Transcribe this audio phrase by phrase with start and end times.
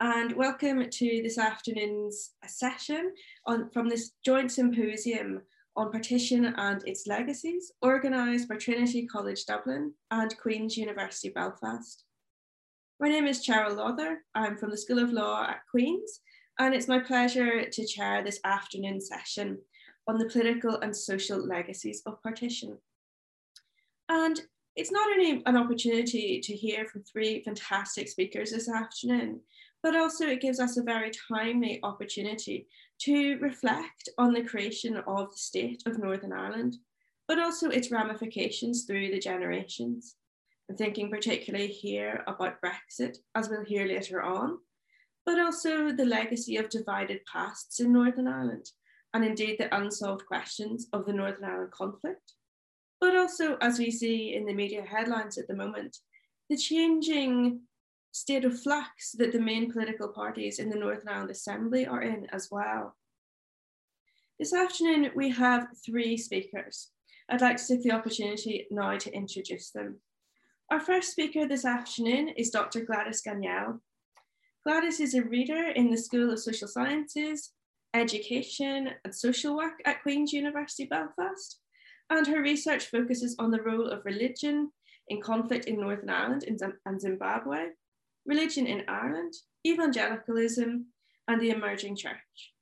[0.00, 3.12] and welcome to this afternoon's session
[3.46, 5.42] on, from this joint symposium
[5.76, 12.04] on partition and its legacies, organised by Trinity College Dublin and Queen's University Belfast.
[12.98, 14.22] My name is Cheryl Lawther.
[14.34, 16.20] I'm from the School of Law at Queen's,
[16.58, 19.58] and it's my pleasure to chair this afternoon session
[20.08, 22.78] on the political and social legacies of partition.
[24.08, 24.40] And
[24.76, 29.40] it's not only an opportunity to hear from three fantastic speakers this afternoon,
[29.82, 32.66] but also it gives us a very timely opportunity
[33.00, 36.76] to reflect on the creation of the state of Northern Ireland,
[37.26, 40.16] but also its ramifications through the generations.
[40.68, 44.58] I'm thinking particularly here about Brexit, as we'll hear later on,
[45.24, 48.70] but also the legacy of divided pasts in Northern Ireland,
[49.14, 52.34] and indeed the unsolved questions of the Northern Ireland conflict.
[53.00, 55.96] But also, as we see in the media headlines at the moment,
[56.50, 57.60] the changing
[58.12, 62.26] state of flux that the main political parties in the Northern Ireland Assembly are in
[62.32, 62.96] as well.
[64.38, 66.90] This afternoon, we have three speakers.
[67.28, 70.00] I'd like to take the opportunity now to introduce them.
[70.70, 72.80] Our first speaker this afternoon is Dr.
[72.80, 73.80] Gladys Ganiel.
[74.64, 77.52] Gladys is a reader in the School of Social Sciences,
[77.94, 81.60] Education and Social Work at Queen's University Belfast,
[82.08, 84.70] and her research focuses on the role of religion
[85.08, 86.44] in conflict in Northern Ireland
[86.86, 87.70] and Zimbabwe,
[88.26, 89.34] religion in Ireland,
[89.66, 90.86] evangelicalism,
[91.28, 92.52] and the emerging church.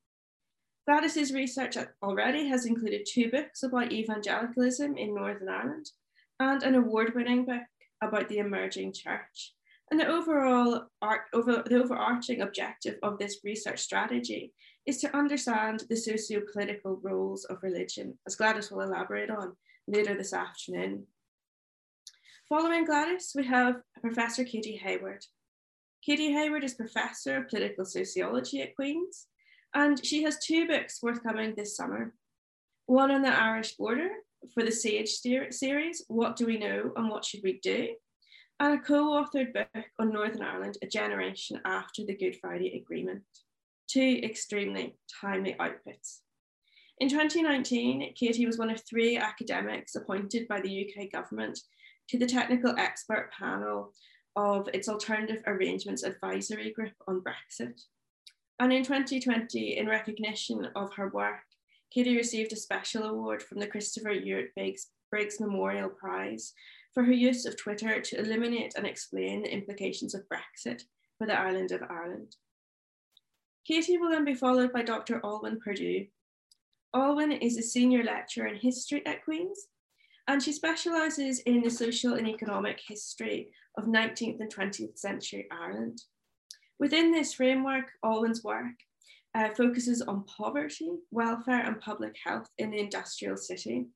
[0.86, 5.90] Gladys's research already has included two books about evangelicalism in Northern Ireland
[6.40, 7.62] and an award-winning book
[8.02, 9.54] about the emerging church.
[9.90, 14.52] And the overall art, over, the overarching objective of this research strategy
[14.86, 19.56] is to understand the socio-political roles of religion, as Gladys will elaborate on
[19.86, 21.06] later this afternoon.
[22.48, 25.24] Following Gladys, we have Professor Katie Hayward.
[26.04, 29.26] Katie Hayward is Professor of Political Sociology at Queen's,
[29.74, 32.14] and she has two books forthcoming this summer.
[32.86, 34.08] One on the Irish border
[34.54, 35.10] for the SAGE
[35.50, 37.88] series, What Do We Know and What Should We Do?
[38.60, 43.22] And a co-authored book on Northern Ireland, A Generation After the Good Friday Agreement.
[43.88, 46.20] Two extremely timely outputs.
[46.98, 51.58] In 2019, Katie was one of three academics appointed by the UK government
[52.08, 53.92] to the technical expert panel
[54.38, 57.80] of its Alternative Arrangements Advisory Group on Brexit.
[58.60, 61.40] And in 2020, in recognition of her work,
[61.92, 66.52] Katie received a special award from the Christopher Ewart Biggs, Biggs Memorial Prize
[66.94, 70.82] for her use of Twitter to illuminate and explain the implications of Brexit
[71.18, 72.36] for the island of Ireland.
[73.66, 75.18] Katie will then be followed by Dr.
[75.20, 76.06] Olwen Purdue.
[76.94, 79.66] Olwen is a senior lecturer in history at Queen's
[80.28, 86.02] and she specialises in the social and economic history of 19th and 20th century Ireland.
[86.78, 88.76] Within this framework, Olwen's work
[89.34, 93.86] uh, focuses on poverty, welfare, and public health in the industrial city.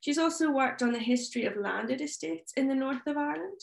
[0.00, 3.60] She's also worked on the history of landed estates in the north of Ireland,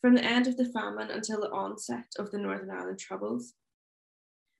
[0.00, 3.52] from the end of the famine until the onset of the Northern Ireland Troubles.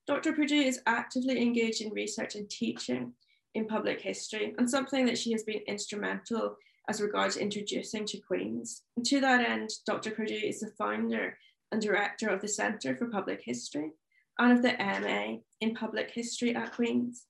[0.07, 0.35] Dr.
[0.35, 3.15] Purdue is actively engaged in research and teaching
[3.55, 6.57] in public history, and something that she has been instrumental
[6.89, 8.83] as regards introducing to Queen's.
[8.97, 10.11] And to that end, Dr.
[10.11, 11.39] Purdue is the founder
[11.73, 13.91] and director of the Centre for Public History
[14.39, 17.27] and of the MA in Public History at Queen's.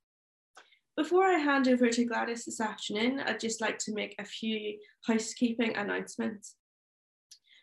[0.96, 4.78] Before I hand over to Gladys this afternoon, I'd just like to make a few
[5.06, 6.54] housekeeping announcements.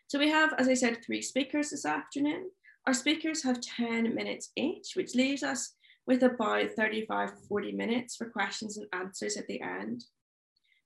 [0.08, 2.50] So we have, as I said, three speakers this afternoon.
[2.86, 5.74] Our speakers have 10 minutes each, which leaves us
[6.06, 10.04] with about 35, 40 minutes for questions and answers at the end.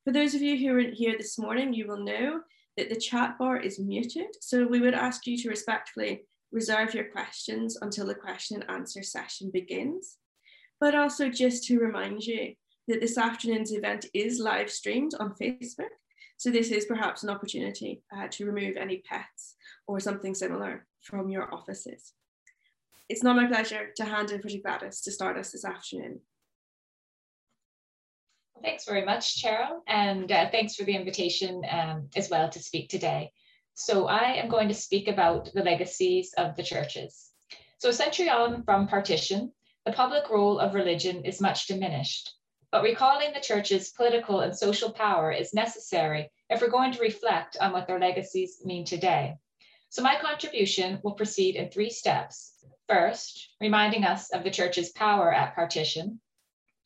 [0.07, 2.43] For those of you who are here this morning, you will know
[2.77, 4.37] that the chat bar is muted.
[4.41, 6.23] So we would ask you to respectfully
[6.53, 10.19] reserve your questions until the question and answer session begins.
[10.79, 12.55] But also just to remind you
[12.87, 15.91] that this afternoon's event is live streamed on Facebook.
[16.37, 19.57] So this is perhaps an opportunity uh, to remove any pets
[19.89, 22.13] or something similar from your offices.
[23.09, 26.21] It's now my pleasure to hand over to Gladys to start us this afternoon.
[28.63, 32.89] Thanks very much, Cheryl, and uh, thanks for the invitation um, as well to speak
[32.89, 33.31] today.
[33.75, 37.31] So I am going to speak about the legacies of the churches.
[37.79, 39.53] So a century on from partition,
[39.85, 42.35] the public role of religion is much diminished,
[42.73, 47.59] but recalling the church's political and social power is necessary if we're going to reflect
[47.61, 49.37] on what their legacies mean today.
[49.91, 52.65] So my contribution will proceed in three steps.
[52.89, 56.21] First, reminding us of the church's power at partition.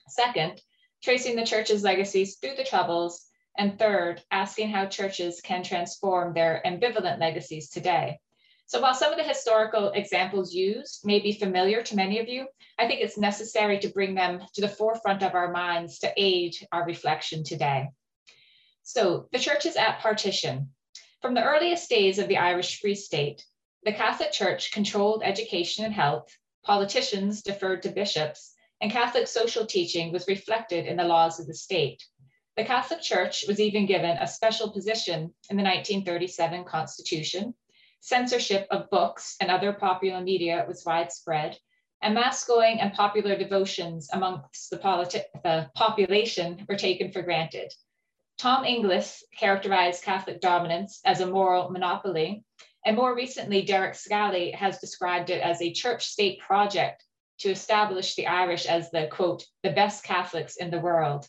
[0.09, 0.61] Second,
[1.03, 3.27] tracing the church's legacies through the Troubles.
[3.59, 8.19] And third, asking how churches can transform their ambivalent legacies today.
[8.67, 12.47] So while some of the historical examples used may be familiar to many of you,
[12.79, 16.55] I think it's necessary to bring them to the forefront of our minds to aid
[16.71, 17.89] our reflection today.
[18.85, 20.71] So the churches at partition.
[21.21, 23.45] From the earliest days of the Irish Free State,
[23.83, 26.29] the Catholic Church controlled education and health,
[26.63, 31.55] politicians deferred to bishops, and Catholic social teaching was reflected in the laws of the
[31.55, 32.03] state.
[32.57, 37.55] The Catholic Church was even given a special position in the 1937 Constitution,
[38.01, 41.59] censorship of books and other popular media was widespread,
[42.03, 44.79] and mass going and popular devotions amongst the,
[45.45, 47.73] the population were taken for granted.
[48.39, 52.43] Tom Inglis characterized Catholic dominance as a moral monopoly,
[52.87, 57.05] and more recently, Derek Scally has described it as a church state project
[57.41, 61.27] to establish the Irish as the quote, the best Catholics in the world.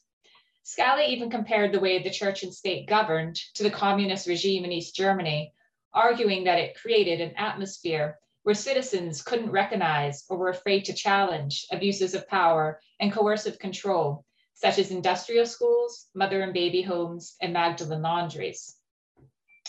[0.64, 4.72] Scally even compared the way the church and state governed to the communist regime in
[4.72, 5.54] East Germany,
[5.94, 11.66] arguing that it created an atmosphere where citizens couldn't recognize or were afraid to challenge
[11.72, 17.54] abuses of power and coercive control, such as industrial schools, mother and baby homes, and
[17.54, 18.76] Magdalen laundries.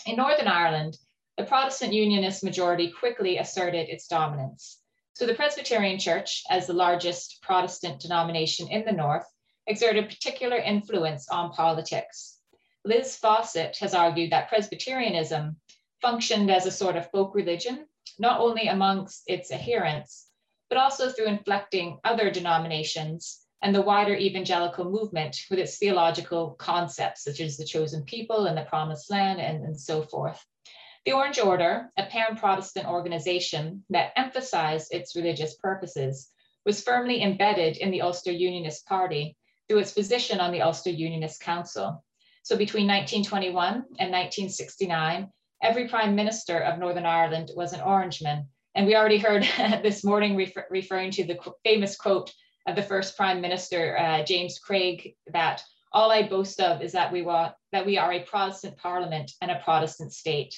[0.05, 0.97] In Northern Ireland,
[1.37, 4.82] the Protestant Unionist majority quickly asserted its dominance.
[5.13, 9.25] So the Presbyterian Church, as the largest Protestant denomination in the North,
[9.67, 12.39] exerted particular influence on politics.
[12.83, 15.55] Liz Fawcett has argued that Presbyterianism
[16.01, 17.85] functioned as a sort of folk religion,
[18.17, 20.29] not only amongst its adherents,
[20.67, 27.23] but also through inflecting other denominations and the wider evangelical movement with its theological concepts,
[27.23, 30.43] such as the chosen people and the promised land and, and so forth.
[31.05, 36.29] The Orange Order, a pan Protestant organization that emphasized its religious purposes,
[36.65, 39.35] was firmly embedded in the Ulster Unionist Party
[39.67, 42.05] through its position on the Ulster Unionist Council.
[42.43, 45.29] So between 1921 and 1969,
[45.61, 48.47] every prime minister of Northern Ireland was an Orangeman.
[48.73, 49.43] And we already heard
[49.83, 52.33] this morning refer referring to the famous quote
[52.65, 55.61] of the first prime minister, uh, James Craig, that
[55.91, 57.23] all I boast of is that we,
[57.73, 60.55] that we are a Protestant parliament and a Protestant state.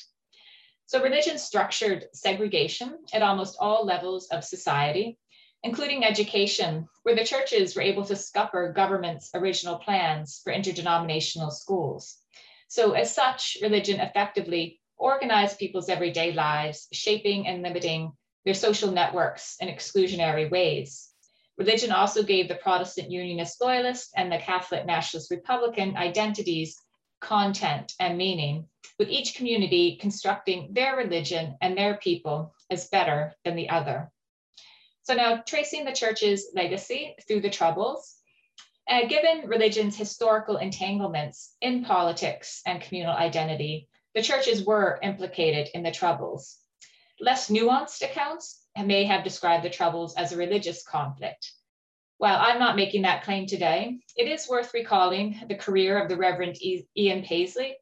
[0.88, 5.18] So religion structured segregation at almost all levels of society,
[5.64, 12.18] including education, where the churches were able to scupper government's original plans for interdenominational schools.
[12.68, 18.12] So as such, religion effectively organized people's everyday lives, shaping and limiting
[18.44, 21.10] their social networks in exclusionary ways.
[21.58, 26.82] Religion also gave the Protestant Unionist Loyalist and the Catholic Nationalist Republican identities,
[27.26, 28.68] content, and meaning,
[29.00, 34.12] with each community constructing their religion and their people as better than the other.
[35.04, 38.16] So now tracing the church's legacy through the Troubles,
[38.88, 45.84] uh, given religion's historical entanglements in politics and communal identity, the churches were implicated in
[45.84, 46.58] the Troubles.
[47.20, 51.52] Less nuanced accounts may have described the Troubles as a religious conflict.
[52.18, 56.16] While I'm not making that claim today, it is worth recalling the career of the
[56.16, 56.58] Reverend
[56.96, 57.76] Ian Paisley,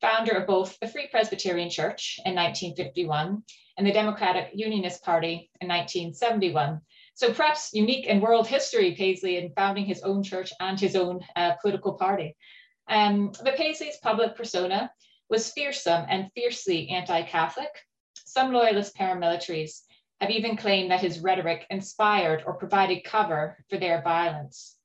[0.00, 3.42] founder of both the Free Presbyterian Church in 1951
[3.78, 6.80] and the Democratic Unionist Party in 1971.
[7.14, 11.20] So perhaps unique in world history, Paisley in founding his own church and his own
[11.34, 12.36] uh, political party.
[12.88, 14.90] Um, but Paisley's public persona
[15.30, 17.70] was fearsome and fiercely anti-Catholic.
[18.14, 19.80] Some loyalist paramilitaries
[20.20, 24.76] have even claimed that his rhetoric inspired or provided cover for their violence.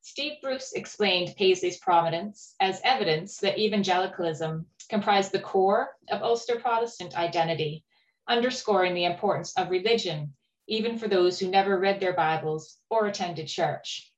[0.00, 7.16] Steve Bruce explained Paisley's prominence as evidence that evangelicalism comprised the core of Ulster Protestant
[7.16, 7.84] identity,
[8.26, 10.34] underscoring the importance of religion,
[10.66, 14.10] even for those who never read their Bibles or attended church.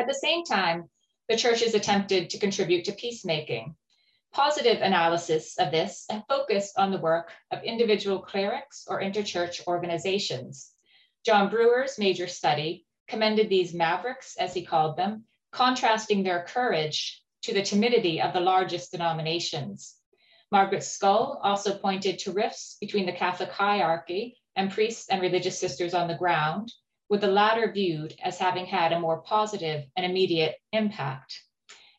[0.00, 0.88] At the same time,
[1.28, 3.76] the churches attempted to contribute to peacemaking,
[4.38, 10.70] Positive analysis of this have focused on the work of individual clerics or interchurch organizations.
[11.26, 17.52] John Brewer's major study commended these mavericks, as he called them, contrasting their courage to
[17.52, 19.96] the timidity of the largest denominations.
[20.52, 25.94] Margaret Scull also pointed to rifts between the Catholic hierarchy and priests and religious sisters
[25.94, 26.72] on the ground,
[27.10, 31.42] with the latter viewed as having had a more positive and immediate impact.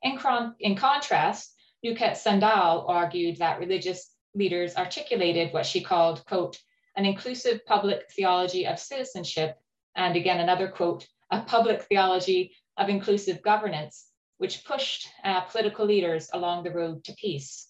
[0.04, 0.18] In,
[0.62, 1.54] in contrast,
[1.86, 6.60] Nukhet Sandal argued that religious leaders articulated what she called, quote,
[6.96, 9.58] an inclusive public theology of citizenship,
[9.96, 16.30] and again, another quote, a public theology of inclusive governance, which pushed uh, political leaders
[16.34, 17.70] along the road to peace.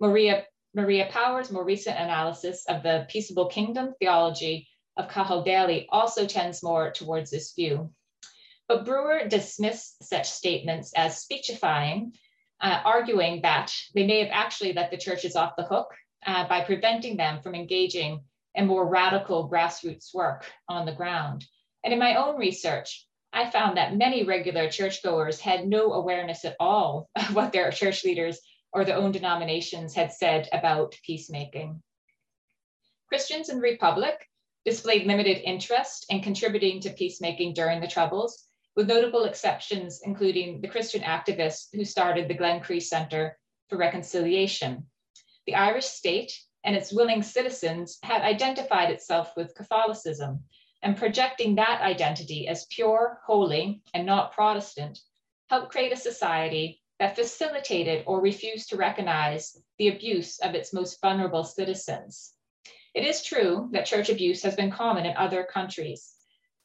[0.00, 0.44] Maria,
[0.74, 4.66] Maria Power's more recent analysis of the peaceable kingdom theology
[4.96, 7.90] of Cathal Daly also tends more towards this view.
[8.68, 12.14] But Brewer dismissed such statements as speechifying,
[12.62, 15.88] uh, arguing that they may have actually let the churches off the hook
[16.26, 18.20] uh, by preventing them from engaging
[18.54, 21.44] in more radical grassroots work on the ground.
[21.84, 26.56] And in my own research, I found that many regular churchgoers had no awareness at
[26.60, 28.38] all of what their church leaders
[28.72, 31.82] or their own denominations had said about peacemaking.
[33.08, 34.26] Christians in the Republic
[34.64, 40.68] displayed limited interest in contributing to peacemaking during the Troubles, with notable exceptions including the
[40.68, 43.38] Christian activists who started the Glencree Center
[43.68, 44.86] for Reconciliation.
[45.46, 46.32] The Irish state
[46.64, 50.44] and its willing citizens had identified itself with Catholicism,
[50.82, 54.98] and projecting that identity as pure, holy, and not Protestant
[55.48, 61.00] helped create a society that facilitated or refused to recognize the abuse of its most
[61.00, 62.34] vulnerable citizens.
[62.94, 66.11] It is true that church abuse has been common in other countries,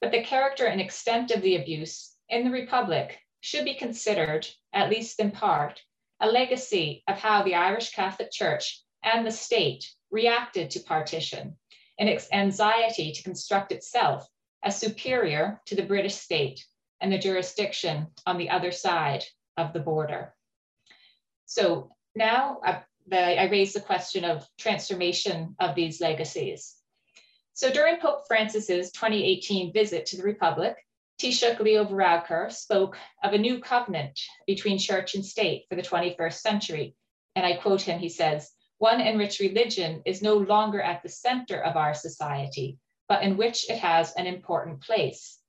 [0.02, 4.90] but the character and extent of the abuse in the Republic should be considered, at
[4.90, 5.82] least in part,
[6.20, 11.58] a legacy of how the Irish Catholic Church and the state reacted to partition
[12.00, 14.28] and its anxiety to construct itself
[14.64, 16.66] as superior to the British state
[17.02, 19.24] and the jurisdiction on the other side
[19.56, 20.34] of the border.
[21.46, 26.76] So now uh, the, I raise the question of transformation of these legacies.
[27.58, 30.76] So during Pope Francis's 2018 visit to the Republic,
[31.20, 36.36] Taoiseach Leo Varadkar spoke of a new covenant between church and state for the 21st
[36.36, 36.96] century.
[37.36, 41.10] And I quote him, he says, one in which religion is no longer at the
[41.10, 42.78] center of our society,
[43.10, 45.40] but in which it has an important place.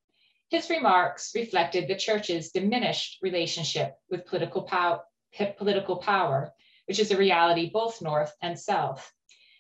[0.49, 5.03] His remarks reflected the church's diminished relationship with political, pow-
[5.59, 6.55] political power,
[6.87, 9.13] which is a reality both north and south.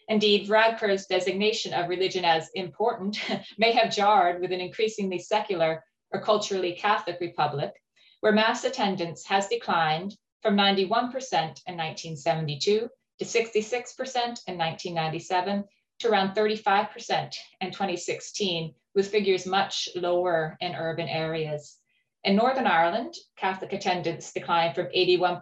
[0.08, 3.20] Indeed, Varadkar's designation of religion as important
[3.58, 7.72] may have jarred with an increasingly secular or culturally Catholic republic,
[8.20, 12.88] where mass attendance has declined from 91% in 1972
[13.18, 14.14] to 66%
[14.46, 15.64] in 1997
[15.98, 21.78] to around 35% in 2016, with figures much lower in urban areas.
[22.24, 25.40] In Northern Ireland, Catholic attendance declined from 81%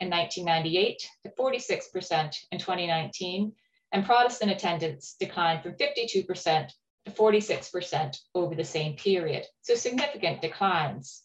[0.00, 3.52] in 1998 to 46% in 2019,
[3.92, 6.70] and Protestant attendance declined from 52%
[7.06, 9.44] to 46% over the same period.
[9.62, 11.22] So significant declines.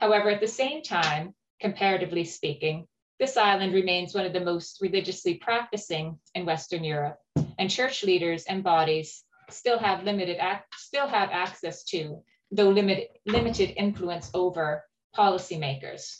[0.00, 2.86] However, at the same time, comparatively speaking,
[3.18, 7.18] this island remains one of the most religiously practicing in Western Europe,
[7.58, 10.38] and church leaders and bodies still have limited
[10.76, 14.84] still have access to, though limited, limited influence over
[15.16, 16.18] policymakers.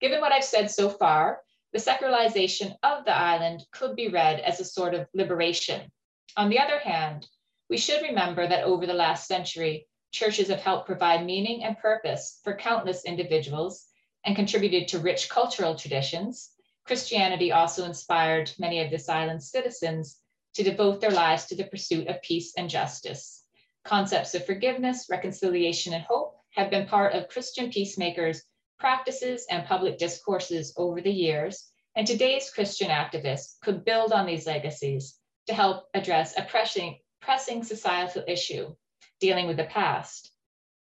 [0.00, 1.40] Given what I've said so far,
[1.72, 5.90] the secularization of the island could be read as a sort of liberation.
[6.36, 7.26] On the other hand,
[7.68, 12.40] we should remember that over the last century, churches have helped provide meaning and purpose
[12.42, 13.86] for countless individuals
[14.24, 16.50] and contributed to rich cultural traditions,
[16.88, 20.20] Christianity also inspired many of this island's citizens
[20.54, 23.44] to devote their lives to the pursuit of peace and justice.
[23.84, 28.42] Concepts of forgiveness, reconciliation, and hope have been part of Christian peacemakers'
[28.78, 34.46] practices and public discourses over the years, and today's Christian activists could build on these
[34.46, 38.74] legacies to help address a pressing, pressing societal issue
[39.20, 40.30] dealing with the past.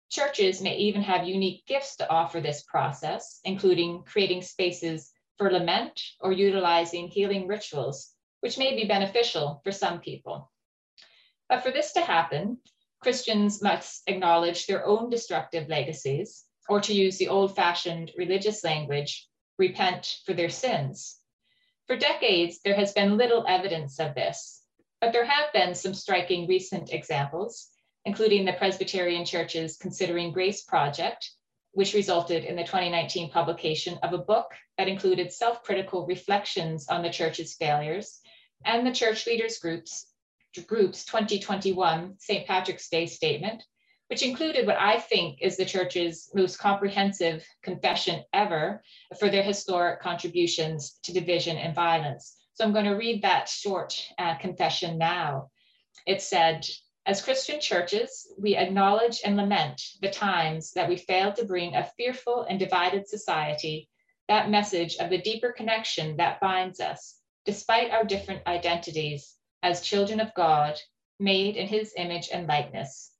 [0.10, 6.00] Churches may even have unique gifts to offer this process, including creating spaces for lament
[6.20, 10.52] or utilizing healing rituals, which may be beneficial for some people.
[11.50, 12.58] But for this to happen,
[13.02, 19.27] Christians must acknowledge their own destructive legacies, or to use the old fashioned religious language,
[19.58, 21.17] repent for their sins.
[21.88, 24.63] For decades, there has been little evidence of this,
[25.01, 27.70] but there have been some striking recent examples
[28.05, 31.32] including the Presbyterian Church's Considering Grace project,
[31.72, 37.10] which resulted in the 2019 publication of a book that included self-critical reflections on the
[37.10, 38.20] church's failures,
[38.65, 40.08] and the Church Leaders Group's,
[40.67, 42.46] Group's 2021 St.
[42.46, 43.63] Patrick's Day statement,
[44.13, 48.84] which included what I think is the church's most comprehensive confession ever
[49.17, 52.38] for their historic contributions to division and violence.
[52.53, 55.50] So I'm going to read that short uh, confession now.
[56.05, 56.63] It said,
[57.08, 61.89] as Christian churches, we acknowledge and lament the times that we failed to bring a
[61.98, 63.89] fearful and divided society
[64.27, 70.20] that message of the deeper connection that binds us, despite our different identities, as children
[70.20, 70.79] of God,
[71.20, 73.12] made in his image and likeness.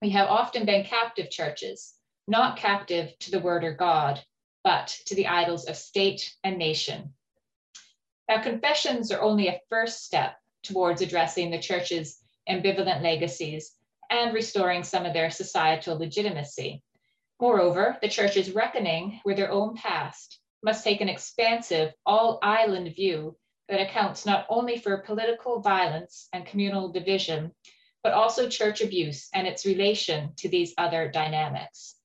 [0.00, 1.94] We have often been captive churches,
[2.28, 4.22] not captive to the word or God,
[4.62, 7.14] but to the idols of state and nation.
[8.28, 13.74] Now, confessions are only a first step towards addressing the church's ambivalent legacies
[14.10, 16.82] and restoring some of their societal legitimacy.
[17.40, 23.36] Moreover, the church's reckoning with their own past must take an expansive, all island view
[23.68, 27.52] that accounts not only for political violence and communal division,
[28.02, 31.96] but also church abuse and its relation to these other dynamics.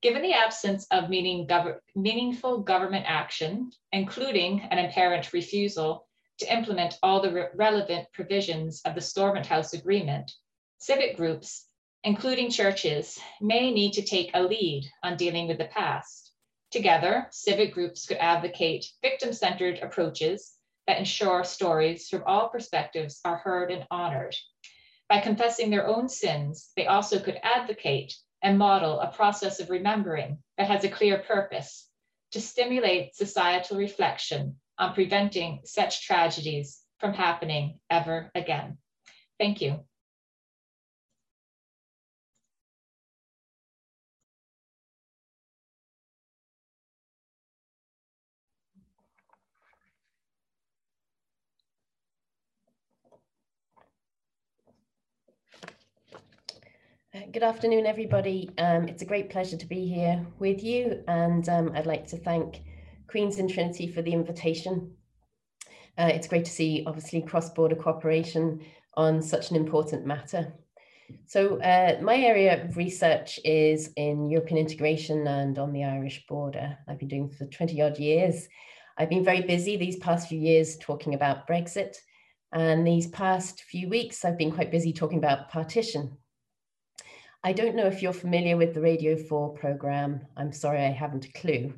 [0.00, 7.32] Given the absence of meaningful government action, including an apparent refusal to implement all the
[7.32, 10.32] re relevant provisions of the Stormont House Agreement,
[10.78, 11.66] civic groups,
[12.02, 16.32] including churches, may need to take a lead on dealing with the past.
[16.72, 20.56] Together, civic groups could advocate victim-centered approaches
[20.88, 24.34] that ensure stories from all perspectives are heard and honored.
[25.12, 30.38] By confessing their own sins, they also could advocate and model a process of remembering
[30.56, 31.86] that has a clear purpose
[32.30, 38.78] to stimulate societal reflection on preventing such tragedies from happening ever again.
[39.38, 39.84] Thank you.
[57.30, 58.48] Good afternoon, everybody.
[58.56, 62.16] Um, it's a great pleasure to be here with you, and um, I'd like to
[62.16, 62.62] thank
[63.06, 64.94] Queens and Trinity for the invitation.
[65.98, 68.64] Uh, it's great to see, obviously, cross-border cooperation
[68.96, 70.54] on such an important matter.
[71.26, 76.78] So uh, my area of research is in European integration and on the Irish border.
[76.88, 78.48] I've been doing for 20 odd years.
[78.96, 81.96] I've been very busy these past few years talking about Brexit.
[82.52, 86.16] And these past few weeks, I've been quite busy talking about partition,
[87.44, 90.20] I don't know if you're familiar with the Radio 4 program.
[90.36, 91.74] I'm sorry, I haven't a clue.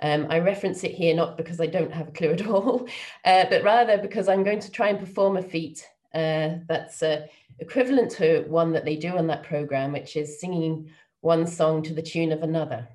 [0.00, 2.88] Um, I reference it here not because I don't have a clue at all,
[3.26, 7.26] uh, but rather because I'm going to try and perform a feat uh, that's uh,
[7.58, 11.94] equivalent to one that they do on that program, which is singing one song to
[11.94, 12.88] the tune of another.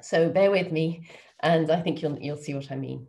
[0.00, 1.06] So bear with me,
[1.40, 3.06] and I think you'll, you'll see what I mean.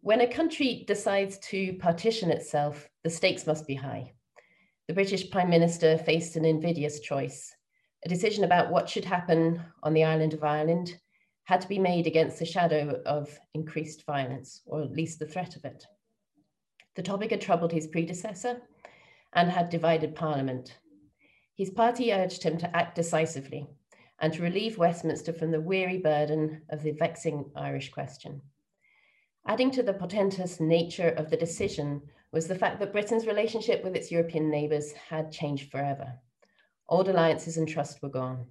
[0.00, 4.12] When a country decides to partition itself, the stakes must be high
[4.88, 7.54] the British Prime Minister faced an invidious choice.
[8.06, 10.98] A decision about what should happen on the island of Ireland
[11.44, 15.56] had to be made against the shadow of increased violence, or at least the threat
[15.56, 15.84] of it.
[16.96, 18.62] The topic had troubled his predecessor
[19.34, 20.78] and had divided Parliament.
[21.54, 23.66] His party urged him to act decisively
[24.20, 28.40] and to relieve Westminster from the weary burden of the vexing Irish question.
[29.46, 32.00] Adding to the portentous nature of the decision
[32.32, 36.12] was the fact that Britain's relationship with its European neighbours had changed forever.
[36.88, 38.46] Old alliances and trust were gone,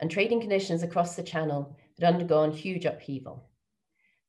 [0.00, 3.48] and trading conditions across the Channel had undergone huge upheaval.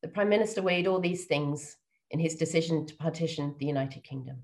[0.01, 1.77] The Prime Minister weighed all these things
[2.11, 4.43] in his decision to partition the United Kingdom.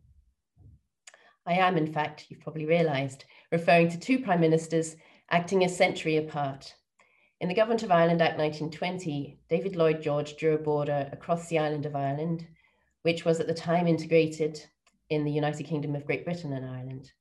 [1.48, 4.96] I am, in fact, you've probably realised, referring to two Prime Ministers
[5.30, 6.76] acting a century apart.
[7.42, 11.60] In the Government of Ireland Act 1920, David Lloyd George drew a border across the
[11.60, 12.48] island of Ireland
[13.06, 14.60] which was at the time integrated
[15.12, 17.12] in the United Kingdom of Great Britain and Ireland.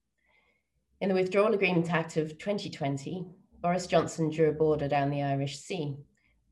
[1.02, 3.26] In the Withdrawal Agreement Act of 2020,
[3.60, 5.94] Boris Johnson drew a border down the Irish Sea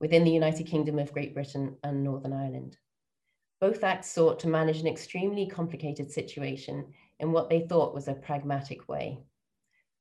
[0.01, 2.77] within the United Kingdom of Great Britain and Northern Ireland.
[3.59, 8.14] Both acts sought to manage an extremely complicated situation in what they thought was a
[8.14, 9.18] pragmatic way.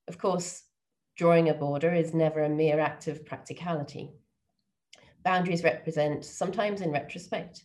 [0.09, 0.63] Of course,
[1.15, 4.11] drawing a border is never a mere act of practicality.
[5.23, 7.63] Boundaries represent, sometimes in retrospect,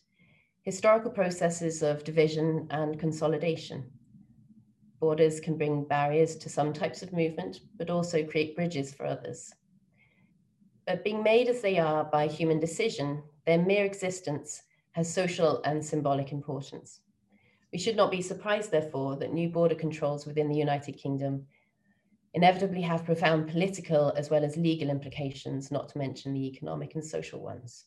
[0.66, 3.85] historical processes of division and consolidation.
[4.98, 9.55] Borders can bring barriers to some types of movement, but also create bridges for others.
[10.85, 15.85] But being made as they are by human decision, their mere existence has social and
[15.85, 17.00] symbolic importance.
[17.72, 21.46] We should not be surprised, therefore, that new border controls within the United Kingdom
[22.35, 27.05] inevitably have profound political as well as legal implications, not to mention the economic and
[27.05, 27.85] social ones.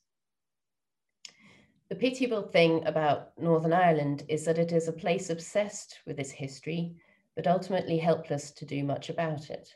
[1.89, 6.29] The pitiable thing about Northern Ireland is that it is a place obsessed with its
[6.29, 6.95] history,
[7.35, 9.73] but ultimately helpless to do much about it.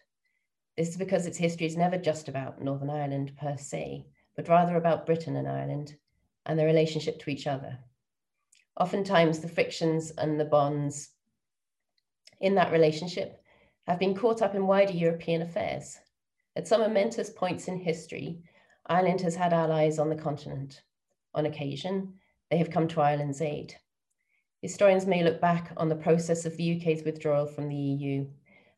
[0.77, 4.77] This is because its history is never just about Northern Ireland per se, but rather
[4.77, 5.97] about Britain and Ireland
[6.45, 7.79] and their relationship to each other.
[8.79, 11.09] Oftentimes, the frictions and the bonds
[12.39, 13.43] in that relationship
[13.87, 15.97] have been caught up in wider European affairs.
[16.55, 18.43] At some momentous points in history,
[18.85, 20.83] Ireland has had allies on the continent
[21.33, 22.13] on occasion,
[22.49, 23.75] they have come to Ireland's aid.
[24.61, 28.25] Historians may look back on the process of the UK's withdrawal from the EU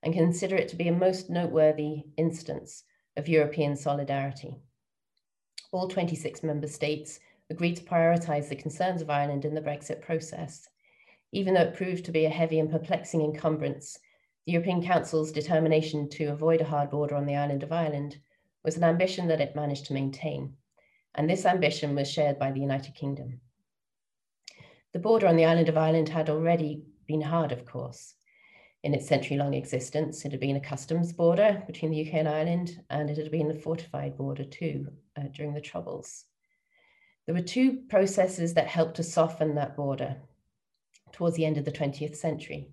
[0.01, 2.83] and consider it to be a most noteworthy instance
[3.17, 4.55] of European solidarity.
[5.71, 10.67] All 26 member states agreed to prioritise the concerns of Ireland in the Brexit process.
[11.31, 13.99] Even though it proved to be a heavy and perplexing encumbrance,
[14.45, 18.17] the European Council's determination to avoid a hard border on the island of Ireland
[18.63, 20.55] was an ambition that it managed to maintain.
[21.15, 23.39] And this ambition was shared by the United Kingdom.
[24.93, 28.15] The border on the island of Ireland had already been hard, of course.
[28.83, 32.29] In its century long existence, it had been a customs border between the UK and
[32.29, 36.25] Ireland, and it had been a fortified border too uh, during the Troubles.
[37.25, 40.17] There were two processes that helped to soften that border
[41.11, 42.69] towards the end of the 20th century.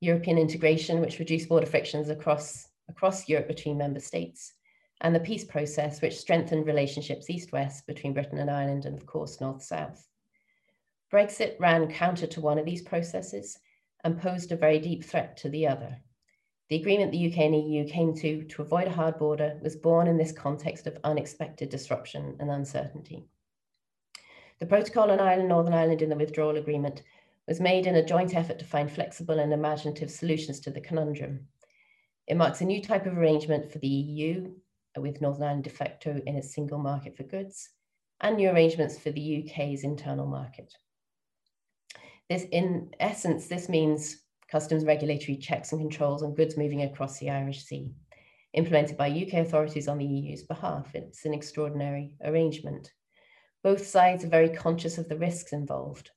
[0.00, 4.52] European integration, which reduced border frictions across, across Europe between member states,
[5.00, 9.40] and the peace process, which strengthened relationships east-west between Britain and Ireland, and of course,
[9.40, 10.08] north-south.
[11.12, 13.58] Brexit ran counter to one of these processes
[14.04, 15.98] and posed a very deep threat to the other.
[16.68, 20.08] The agreement the UK and EU came to to avoid a hard border was born
[20.08, 23.28] in this context of unexpected disruption and uncertainty.
[24.58, 27.02] The protocol on Ireland, Northern Ireland in the withdrawal agreement
[27.46, 31.46] was made in a joint effort to find flexible and imaginative solutions to the conundrum.
[32.26, 34.52] It marks a new type of arrangement for the EU,
[35.00, 37.68] with Northern Ireland de facto in a single market for goods,
[38.20, 40.72] and new arrangements for the UK's internal market.
[42.28, 47.30] This, in essence, this means customs regulatory checks and controls on goods moving across the
[47.30, 47.92] Irish Sea,
[48.52, 50.94] implemented by UK authorities on the EU's behalf.
[50.94, 52.92] It's an extraordinary arrangement.
[53.62, 56.10] Both sides are very conscious of the risks involved.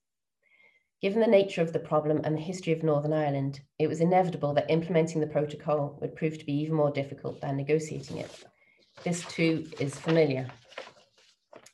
[1.01, 4.53] Given the nature of the problem and the history of Northern Ireland, it was inevitable
[4.55, 8.43] that implementing the protocol would prove to be even more difficult than negotiating it.
[9.03, 10.47] This too is familiar.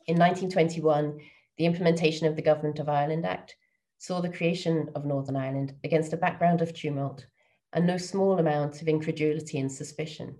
[0.07, 1.19] In 1921,
[1.57, 3.55] the implementation of the Government of Ireland Act
[3.97, 7.25] saw the creation of Northern Ireland against a background of tumult
[7.73, 10.35] and no small amount of incredulity and suspicion.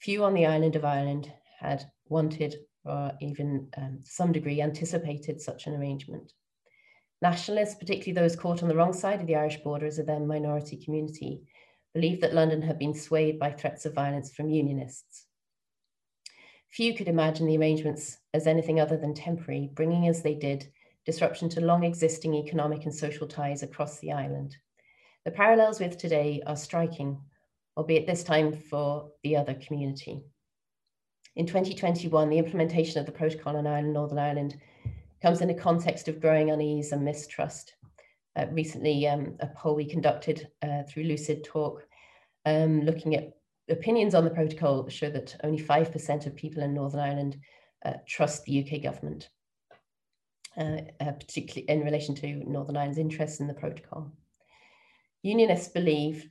[0.00, 5.40] Few on the island of Ireland had wanted or even um, to some degree anticipated
[5.40, 6.32] such an arrangement.
[7.20, 10.26] Nationalists, particularly those caught on the wrong side of the Irish border as a then
[10.26, 11.42] minority community,
[11.94, 15.27] believed that London had been swayed by threats of violence from Unionists.
[16.70, 20.68] Few could imagine the arrangements as anything other than temporary, bringing as they did
[21.06, 24.56] disruption to long existing economic and social ties across the island.
[25.24, 27.18] The parallels with today are striking,
[27.76, 30.22] albeit this time for the other community.
[31.36, 34.60] In 2021, the implementation of the protocol on Ireland, Northern Ireland
[35.22, 37.74] comes in a context of growing unease and mistrust.
[38.36, 41.86] Uh, recently, um, a poll we conducted uh, through Lucid Talk,
[42.44, 43.32] um, looking at
[43.68, 47.38] opinions on the protocol, show that only 5% of people in Northern Ireland
[47.84, 49.28] uh, trust the UK government.
[50.58, 54.10] Uh, uh, particularly in relation to Northern Ireland's interests in the protocol.
[55.22, 56.28] Unionists believe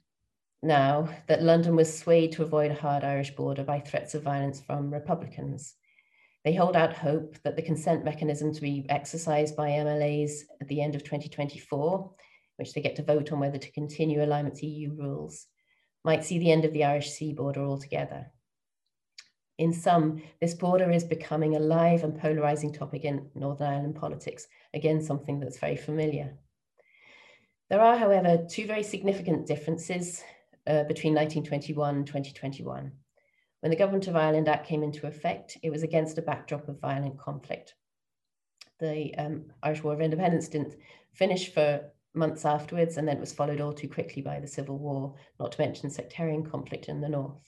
[0.61, 4.59] now that London was swayed to avoid a hard Irish border by threats of violence
[4.59, 5.75] from Republicans.
[6.43, 10.81] They hold out hope that the consent mechanism to be exercised by MLAs at the
[10.81, 12.11] end of 2024,
[12.57, 15.45] which they get to vote on whether to continue alignment to EU rules,
[16.07, 18.31] might see the end of the Irish Sea border altogether.
[19.57, 24.47] In sum, this border is becoming a live and polarizing topic in Northern Ireland politics,
[24.73, 26.37] again, something that's very familiar.
[27.69, 30.23] There are, however, two very significant differences
[30.65, 32.89] uh, between 1921 and 2021.
[33.59, 36.79] When the Government of Ireland Act came into effect, it was against a backdrop of
[36.79, 37.75] violent conflict.
[38.79, 40.75] The um, Irish War of Independence didn't
[41.11, 44.77] finish for months afterwards, and then it was followed all too quickly by the Civil
[44.77, 47.41] War, not to mention sectarian conflict in the north.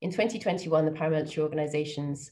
[0.00, 2.30] In 2021, the paramilitary organizations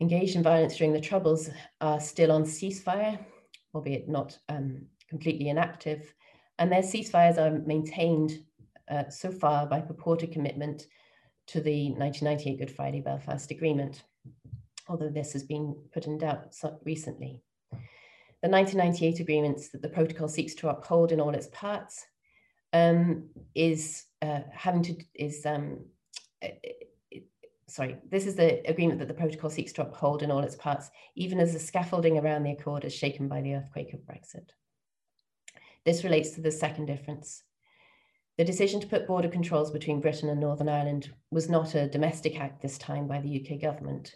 [0.00, 3.18] engaged in violence during the Troubles are still on ceasefire,
[3.74, 6.14] albeit not um, completely inactive,
[6.58, 8.38] and their ceasefires are maintained
[8.90, 10.86] uh, so far by purported commitment
[11.46, 14.02] to the 1998 Good Friday Belfast Agreement,
[14.88, 17.40] although this has been put in doubt recently.
[18.42, 22.06] The 1998 agreements that the protocol seeks to uphold in all its parts
[22.72, 25.80] um, is uh, having to is um,
[27.68, 30.90] sorry, this is the agreement that the protocol seeks to uphold in all its parts,
[31.14, 34.50] even as the scaffolding around the accord is shaken by the earthquake of Brexit.
[35.84, 37.42] This relates to the second difference.
[38.36, 42.40] The decision to put border controls between Britain and Northern Ireland was not a domestic
[42.40, 44.14] act this time by the UK government.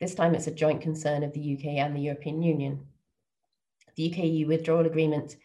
[0.00, 2.86] This time it's a joint concern of the UK and the European Union.
[4.00, 5.36] The UK EU withdrawal agreement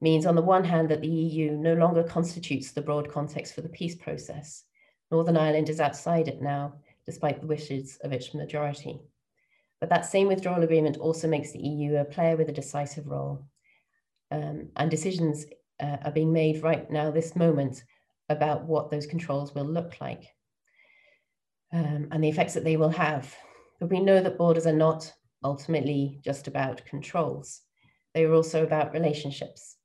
[0.00, 3.60] means, on the one hand, that the EU no longer constitutes the broad context for
[3.60, 4.64] the peace process,
[5.12, 6.74] Northern Ireland is outside it now,
[7.06, 9.00] despite the wishes of its majority.
[9.78, 13.44] But that same withdrawal agreement also makes the EU a player with a decisive role.
[14.32, 15.46] Um, and decisions
[15.78, 17.84] uh, are being made right now, this moment,
[18.28, 20.34] about what those controls will look like.
[21.72, 23.34] um, and the effects that they will have.
[23.78, 25.12] But we know that borders are not
[25.44, 27.62] ultimately just about controls.
[28.14, 29.76] They are also about relationships.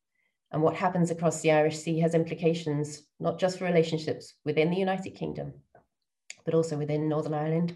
[0.51, 4.77] And what happens across the Irish Sea has implications not just for relationships within the
[4.77, 5.53] United Kingdom,
[6.45, 7.75] but also within Northern Ireland,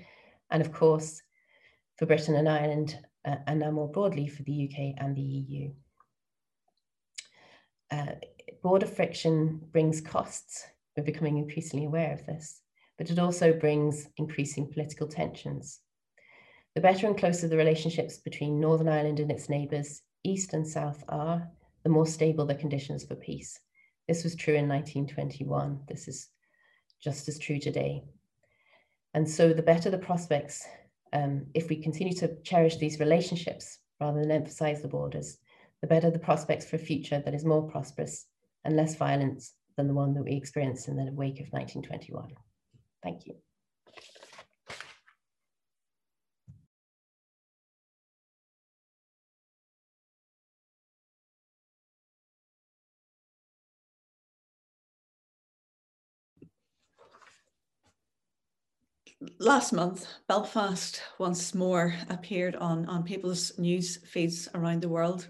[0.49, 1.21] and of course,
[1.97, 5.71] for Britain and Ireland, uh, and now more broadly for the UK and the EU.
[7.91, 8.13] Uh,
[8.63, 10.65] border friction brings costs.
[10.95, 12.61] We're becoming increasingly aware of this,
[12.97, 15.79] but it also brings increasing political tensions.
[16.75, 21.03] The better and closer the relationships between Northern Ireland and its neighbours, East and South,
[21.09, 21.49] are,
[21.83, 23.59] the more stable the conditions for peace.
[24.07, 25.81] This was true in 1921.
[25.87, 26.29] This is
[27.01, 28.03] just as true today.
[29.13, 30.67] And so, the better the prospects,
[31.13, 35.37] um, if we continue to cherish these relationships rather than emphasize the borders,
[35.81, 38.25] the better the prospects for a future that is more prosperous
[38.65, 39.43] and less violent
[39.77, 42.33] than the one that we experienced in the wake of 1921.
[43.01, 43.35] Thank you.
[59.39, 65.27] Last month, Belfast once more appeared on, on people's news feeds around the world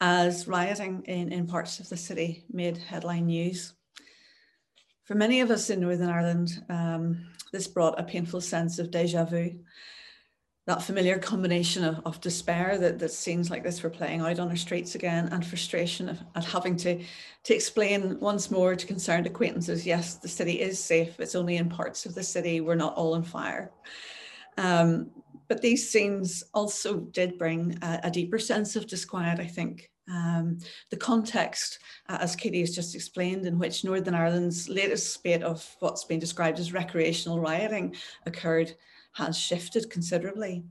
[0.00, 3.74] as rioting in, in parts of the city made headline news.
[5.04, 9.24] For many of us in Northern Ireland, um, this brought a painful sense of deja
[9.24, 9.58] vu
[10.68, 14.50] that familiar combination of, of despair that, that scenes like this were playing out on
[14.50, 17.02] our streets again and frustration of, at having to,
[17.44, 21.18] to explain once more to concerned acquaintances, yes, the city is safe.
[21.18, 22.60] It's only in parts of the city.
[22.60, 23.70] We're not all on fire.
[24.58, 25.10] Um,
[25.48, 29.90] but these scenes also did bring a, a deeper sense of disquiet, I think.
[30.06, 30.58] Um,
[30.90, 31.78] the context,
[32.10, 36.18] uh, as Katie has just explained, in which Northern Ireland's latest spate of what's been
[36.18, 37.94] described as recreational rioting
[38.26, 38.74] occurred
[39.18, 40.64] has shifted considerably.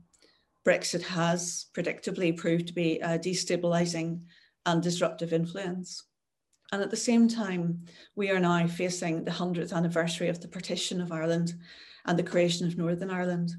[0.66, 4.22] Brexit has predictably proved to be a destabilising
[4.64, 6.04] and disruptive influence.
[6.72, 7.82] And at the same time,
[8.16, 11.54] we are now facing the 100th anniversary of the partition of Ireland
[12.06, 13.52] and the creation of Northern Ireland,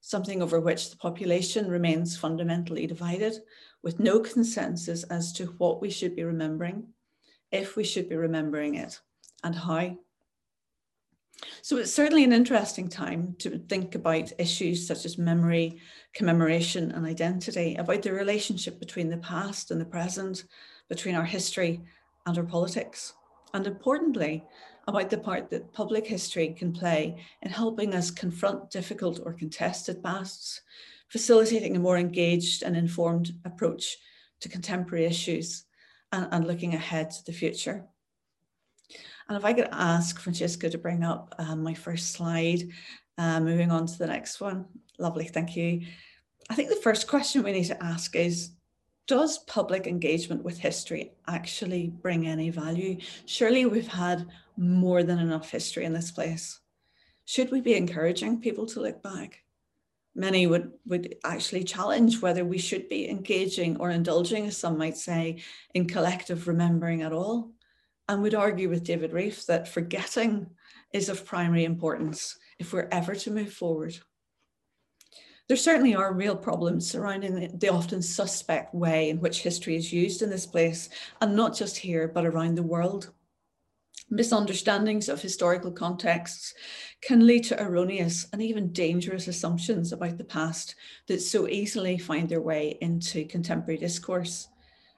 [0.00, 3.34] something over which the population remains fundamentally divided,
[3.82, 6.88] with no consensus as to what we should be remembering,
[7.52, 9.00] if we should be remembering it,
[9.44, 9.96] and how.
[11.62, 15.80] So it's certainly an interesting time to think about issues such as memory,
[16.12, 20.44] commemoration, and identity, about the relationship between the past and the present,
[20.88, 21.80] between our history
[22.26, 23.14] and our politics,
[23.54, 24.44] and importantly,
[24.88, 30.02] about the part that public history can play in helping us confront difficult or contested
[30.02, 30.60] pasts,
[31.08, 33.96] facilitating a more engaged and informed approach
[34.40, 35.64] to contemporary issues
[36.10, 37.84] and, and looking ahead to the future.
[39.32, 42.68] And if I could ask Francesca to bring up um, my first slide,
[43.16, 44.66] uh, moving on to the next one.
[44.98, 45.86] Lovely, thank you.
[46.50, 48.50] I think the first question we need to ask is,
[49.06, 52.98] does public engagement with history actually bring any value?
[53.24, 54.26] Surely we've had
[54.58, 56.60] more than enough history in this place.
[57.24, 59.42] Should we be encouraging people to look back?
[60.14, 64.98] Many would, would actually challenge whether we should be engaging or indulging, as some might
[64.98, 65.42] say,
[65.72, 67.52] in collective remembering at all
[68.12, 70.46] and would argue with David Rieff that forgetting
[70.92, 73.98] is of primary importance if we're ever to move forward.
[75.48, 80.20] There certainly are real problems surrounding the often suspect way in which history is used
[80.20, 80.90] in this place,
[81.22, 83.12] and not just here, but around the world.
[84.10, 86.52] Misunderstandings of historical contexts
[87.00, 90.74] can lead to erroneous and even dangerous assumptions about the past
[91.08, 94.48] that so easily find their way into contemporary discourse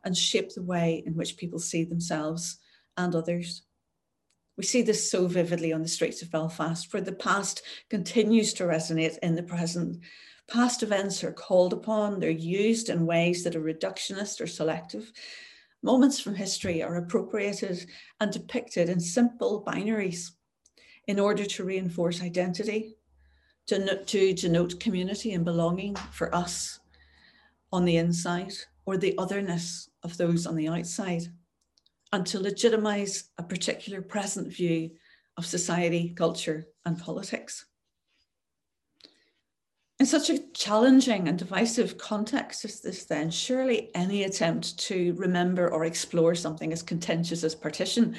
[0.02, 2.58] and shape the way in which people see themselves
[2.96, 3.62] and others.
[4.56, 8.64] We see this so vividly on the streets of Belfast, where the past continues to
[8.64, 9.98] resonate in the present.
[10.48, 15.10] Past events are called upon, they're used in ways that are reductionist or selective.
[15.82, 17.84] Moments from history are appropriated
[18.20, 20.30] and depicted in simple binaries
[21.08, 22.96] in order to reinforce identity,
[23.66, 26.78] to, to denote community and belonging for us
[27.72, 28.52] on the inside,
[28.86, 31.26] or the otherness of those on the outside
[32.14, 34.90] and to legitimize a particular present view
[35.36, 37.66] of society, culture, and politics.
[39.98, 45.68] In such a challenging and divisive context as this, then, surely any attempt to remember
[45.68, 48.14] or explore something as contentious as partition,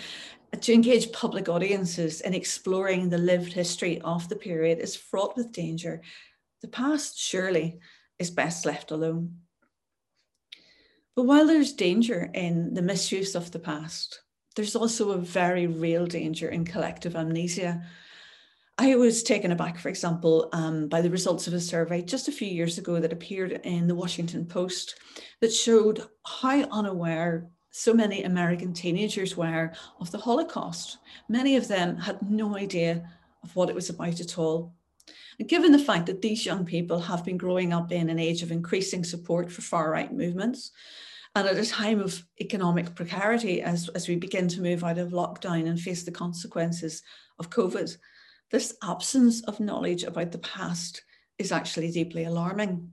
[0.59, 5.53] to engage public audiences in exploring the lived history of the period is fraught with
[5.53, 6.01] danger.
[6.61, 7.79] The past, surely,
[8.19, 9.37] is best left alone.
[11.15, 14.21] But while there's danger in the misuse of the past,
[14.55, 17.83] there's also a very real danger in collective amnesia.
[18.77, 22.33] I was taken aback, for example, um, by the results of a survey just a
[22.33, 24.99] few years ago that appeared in the Washington Post
[25.39, 30.97] that showed how unaware so many American teenagers were of the Holocaust.
[31.29, 33.09] Many of them had no idea
[33.43, 34.73] of what it was about at all.
[35.45, 38.51] Given the fact that these young people have been growing up in an age of
[38.51, 40.71] increasing support for far right movements,
[41.35, 45.11] and at a time of economic precarity as, as we begin to move out of
[45.11, 47.03] lockdown and face the consequences
[47.39, 47.97] of COVID,
[48.51, 51.03] this absence of knowledge about the past
[51.37, 52.91] is actually deeply alarming.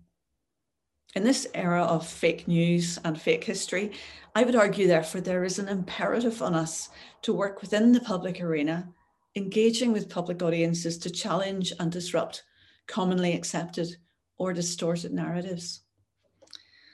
[1.14, 3.92] In this era of fake news and fake history,
[4.34, 6.88] I would argue, therefore, there is an imperative on us
[7.20, 8.88] to work within the public arena,
[9.36, 12.44] engaging with public audiences to challenge and disrupt
[12.86, 13.96] commonly accepted
[14.38, 15.82] or distorted narratives.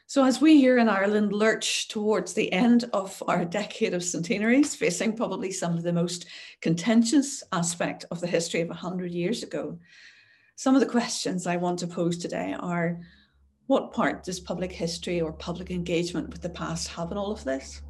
[0.06, 4.74] So, as we here in Ireland lurch towards the end of our decade of centenaries,
[4.74, 6.26] facing probably some of the most
[6.62, 9.78] contentious aspect of the history of 100 years ago,
[10.56, 13.00] some of the questions I want to pose today are
[13.66, 17.44] what part does public history or public engagement with the past have in all of
[17.44, 17.82] this?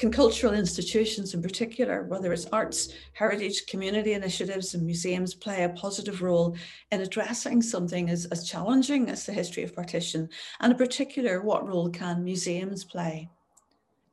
[0.00, 5.68] Can cultural institutions in particular, whether it's arts, heritage, community initiatives, and museums, play a
[5.68, 6.56] positive role
[6.90, 10.30] in addressing something as, as challenging as the history of partition?
[10.60, 13.28] And in particular, what role can museums play?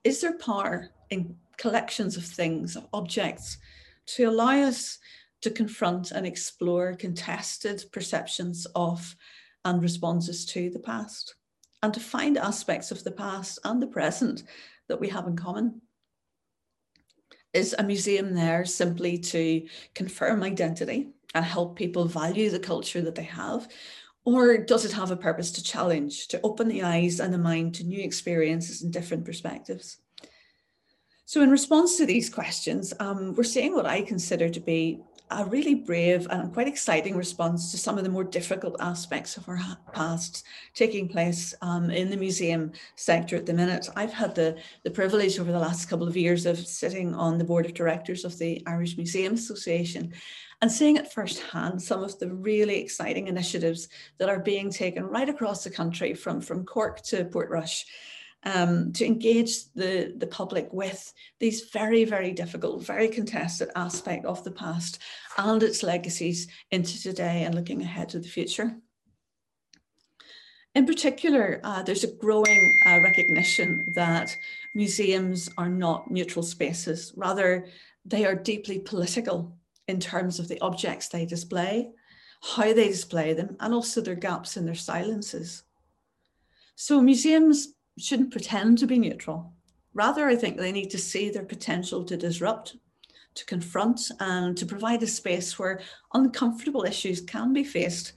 [0.03, 3.57] Is there power in collections of things, of objects,
[4.07, 4.99] to allow us
[5.39, 9.15] to confront and explore contested perceptions of
[9.63, 11.35] and responses to the past,
[11.81, 14.43] and to find aspects of the past and the present
[14.87, 15.81] that we have in common?
[17.53, 23.15] Is a museum there simply to confirm identity and help people value the culture that
[23.15, 23.67] they have?
[24.25, 27.75] Or does it have a purpose to challenge, to open the eyes and the mind
[27.75, 29.97] to new experiences and different perspectives?
[31.25, 35.45] So, in response to these questions, um, we're seeing what I consider to be a
[35.45, 39.59] really brave and quite exciting response to some of the more difficult aspects of our
[39.93, 43.89] past taking place um, in the museum sector at the minute.
[43.95, 47.43] I've had the, the privilege over the last couple of years of sitting on the
[47.43, 50.13] board of directors of the Irish Museum Association
[50.61, 55.29] and seeing at firsthand some of the really exciting initiatives that are being taken right
[55.29, 57.85] across the country from, from Cork to Portrush
[58.43, 64.43] um, to engage the, the public with these very, very difficult, very contested aspect of
[64.43, 64.99] the past
[65.37, 68.75] and its legacies into today and looking ahead to the future.
[70.75, 74.29] In particular, uh, there's a growing uh, recognition that
[74.75, 77.13] museums are not neutral spaces.
[77.15, 77.67] Rather,
[78.05, 81.89] they are deeply political in terms of the objects they display,
[82.43, 85.63] how they display them, and also their gaps in their silences.
[86.75, 89.53] So museums shouldn't pretend to be neutral.
[89.93, 92.75] Rather, I think they need to see their potential to disrupt,
[93.35, 95.81] to confront, and to provide a space where
[96.13, 98.13] uncomfortable issues can be faced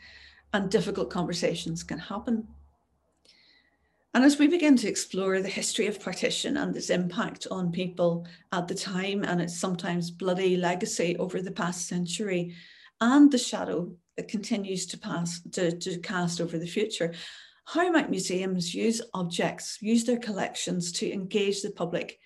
[0.53, 2.47] and difficult conversations can happen.
[4.12, 8.27] And as we begin to explore the history of partition and its impact on people
[8.51, 12.55] at the time and its sometimes bloody legacy over the past century,
[13.01, 17.14] and the shadow that continues to pass to, to cast over the future,
[17.72, 22.18] how might museums use objects, use their collections to engage the public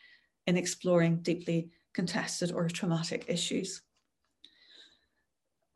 [0.46, 3.82] in exploring deeply contested or traumatic issues?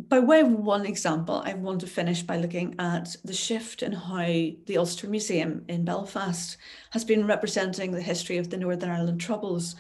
[0.01, 3.93] By way of one example, I want to finish by looking at the shift in
[3.93, 6.57] how the Ulster Museum in Belfast
[6.93, 9.77] has been representing the history of the Northern Ireland Troubles,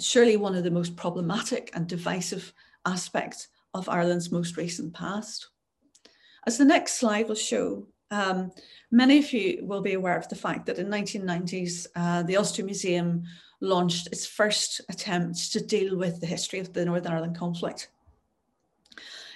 [0.00, 2.54] surely one of the most problematic and divisive
[2.86, 5.48] aspects of Ireland's most recent past.
[6.46, 8.52] As the next slide will show, um,
[8.90, 12.64] many of you will be aware of the fact that in 1990s, uh, the Ulster
[12.64, 13.24] Museum
[13.60, 17.88] launched its first attempt to deal with the history of the Northern Ireland conflict.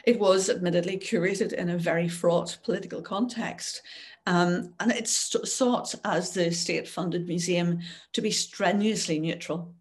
[0.04, 3.82] It was admittedly curated in a very fraught political context,
[4.26, 7.80] um, and it sought as the state-funded museum
[8.12, 9.74] to be strenuously neutral,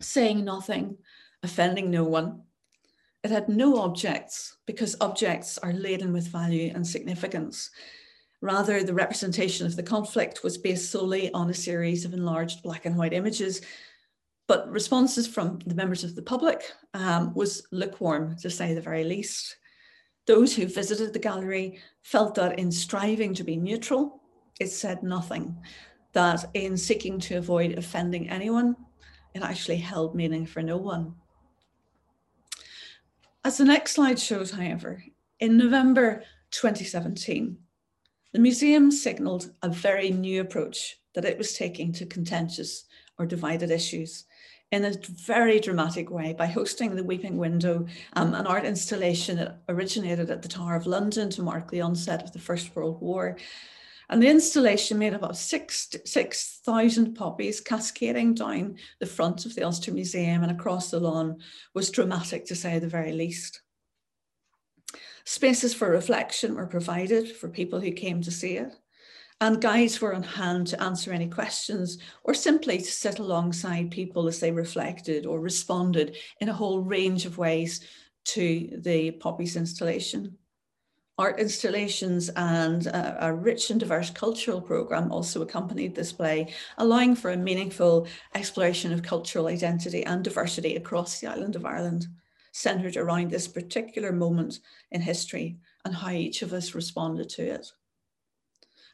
[0.00, 0.96] saying nothing,
[1.42, 2.42] offending no one.
[3.22, 7.70] It had no objects because objects are laden with value and significance.
[8.40, 12.84] Rather, the representation of the conflict was based solely on a series of enlarged black
[12.84, 13.62] and white images,
[14.46, 16.62] but responses from the members of the public
[16.94, 19.56] um, was lukewarm, to say the very least.
[20.26, 24.22] Those who visited the gallery felt that in striving to be neutral,
[24.60, 25.56] it said nothing,
[26.12, 28.76] that in seeking to avoid offending anyone,
[29.34, 31.14] it actually held meaning for no one.
[33.44, 35.04] As the next slide shows, however,
[35.38, 37.58] in November 2017,
[38.36, 42.84] the museum signalled a very new approach that it was taking to contentious
[43.18, 44.26] or divided issues
[44.70, 44.92] in a
[45.24, 50.42] very dramatic way by hosting the Weeping Window, um, an art installation that originated at
[50.42, 53.38] the Tower of London to mark the onset of the First World War.
[54.10, 56.60] And the installation made up of 6,000 6,
[57.14, 61.38] poppies cascading down the front of the Ulster Museum and across the lawn
[61.72, 63.62] was dramatic to say the very least.
[65.26, 68.72] Spaces for reflection were provided for people who came to see it
[69.40, 74.28] and guides were on hand to answer any questions or simply to sit alongside people
[74.28, 77.80] as they reflected or responded in a whole range of ways
[78.24, 80.38] to the Poppies installation.
[81.18, 87.14] Art installations and a, a rich and diverse cultural programme also accompanied the display, allowing
[87.14, 92.06] for a meaningful exploration of cultural identity and diversity across the island of Ireland,
[92.56, 97.70] centred around this particular moment in history and how each of us responded to it.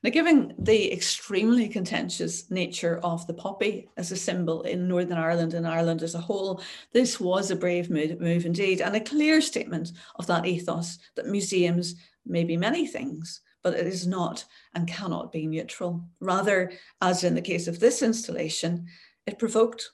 [0.03, 5.55] Now, given the extremely contentious nature of the poppy as a symbol in Northern Ireland
[5.55, 6.61] and Ireland as a whole,
[6.93, 11.95] this was a brave move indeed, and a clear statement of that ethos that museums
[12.27, 14.45] may be many things, but it is not
[14.75, 16.05] and cannot be neutral.
[16.19, 18.89] Rather, as in the case of this installation,
[19.25, 19.91] it provoked,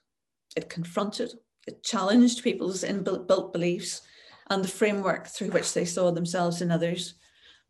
[0.56, 1.34] it confronted,
[1.68, 4.02] it challenged people's inbuilt beliefs
[4.50, 7.14] and the framework through which they saw themselves and others,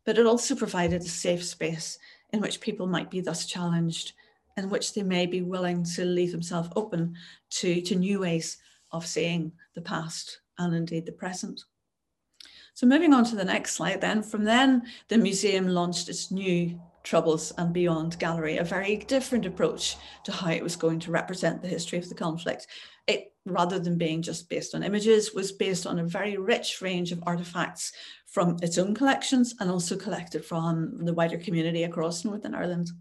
[0.05, 1.99] but it also provided a safe space
[2.31, 4.13] in which people might be thus challenged,
[4.55, 7.13] in which they may be willing to leave themselves open
[7.49, 8.57] to, to new ways
[8.91, 11.61] of seeing the past and indeed the present.
[12.73, 16.79] So moving on to the next slide then, from then the museum launched its new
[17.03, 21.61] Troubles and Beyond Gallery, a very different approach to how it was going to represent
[21.61, 22.67] the history of the conflict.
[23.09, 27.11] It, rather than being just based on images, was based on a very rich range
[27.11, 27.91] of artifacts
[28.27, 32.91] from its own collections and also collected from the wider community across Northern Ireland.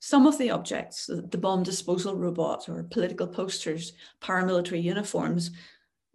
[0.00, 3.92] Some of the objects, the bomb disposal robot or political posters,
[4.22, 5.50] paramilitary uniforms,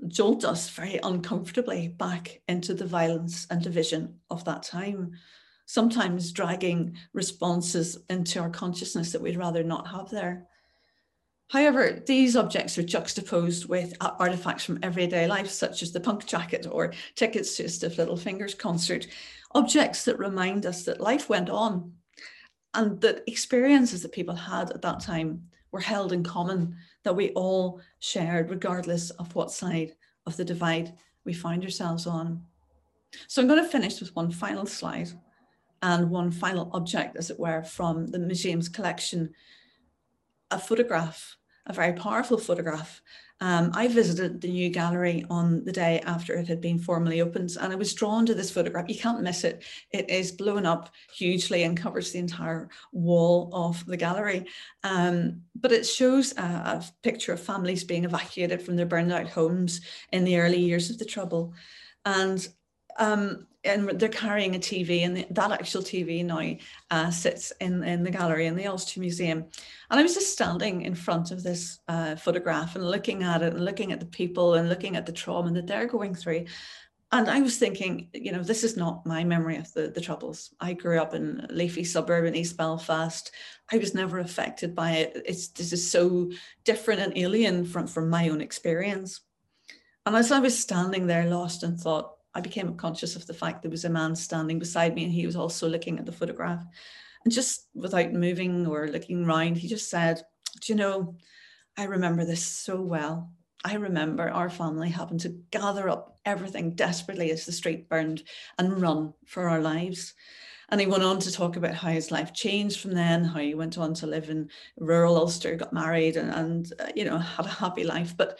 [0.07, 5.11] jolt us very uncomfortably back into the violence and division of that time,
[5.67, 10.47] sometimes dragging responses into our consciousness that we'd rather not have there.
[11.49, 16.67] However, these objects are juxtaposed with artifacts from everyday life, such as the punk jacket
[16.69, 19.07] or tickets to a Stiff Little Fingers concert,
[19.55, 21.93] objects that remind us that life went on
[22.73, 25.41] and that experiences that people had at that time
[25.71, 29.95] were held in common, that we all shared, regardless of what side
[30.25, 30.93] of the divide
[31.23, 32.43] we find ourselves on.
[33.27, 35.09] So I'm going to finish with one final slide
[35.81, 39.33] and one final object, as it were, from the museum's collection,
[40.51, 41.37] a photograph
[41.67, 43.01] a very powerful photograph.
[43.39, 47.55] Um, I visited the new gallery on the day after it had been formally opened,
[47.61, 48.89] and I was drawn to this photograph.
[48.89, 49.63] You can't miss it.
[49.91, 54.47] It is blown up hugely and covers the entire wall of the gallery.
[54.83, 59.27] Um, but it shows a, a, picture of families being evacuated from their burned out
[59.27, 59.81] homes
[60.11, 61.53] in the early years of the Trouble.
[62.05, 62.47] And
[62.97, 66.57] um, and they're carrying a TV, and the, that actual TV now
[66.91, 69.45] uh, sits in, in the gallery in the Ulster Museum.
[69.89, 73.53] And I was just standing in front of this uh, photograph and looking at it
[73.53, 76.45] and looking at the people and looking at the trauma that they're going through.
[77.11, 80.53] And I was thinking, you know, this is not my memory of the, the troubles.
[80.59, 83.31] I grew up in leafy suburb in East Belfast.
[83.71, 85.21] I was never affected by it.
[85.25, 86.31] It's this is so
[86.65, 89.21] different and alien from, from my own experience.
[90.05, 93.63] And as I was standing there lost in thought, I became conscious of the fact
[93.63, 96.63] there was a man standing beside me and he was also looking at the photograph.
[97.25, 100.21] And just without moving or looking round, he just said,
[100.61, 101.15] Do you know,
[101.75, 103.31] I remember this so well.
[103.65, 108.21] I remember our family having to gather up everything desperately as the street burned
[108.59, 110.13] and run for our lives.
[110.69, 113.55] And he went on to talk about how his life changed from then, how he
[113.55, 117.47] went on to live in rural Ulster, got married, and, and uh, you know had
[117.47, 118.15] a happy life.
[118.15, 118.37] But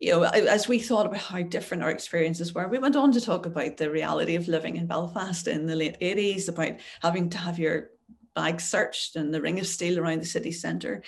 [0.00, 3.20] you know, as we thought about how different our experiences were, we went on to
[3.20, 6.72] talk about the reality of living in Belfast in the late 80s, about
[7.02, 7.90] having to have your
[8.34, 11.02] bag searched and the ring of steel around the city centre.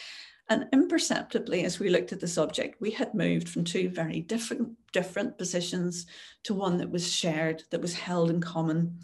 [0.51, 4.73] And imperceptibly, as we looked at the subject, we had moved from two very different,
[4.93, 6.05] different positions
[6.43, 8.99] to one that was shared, that was held in common.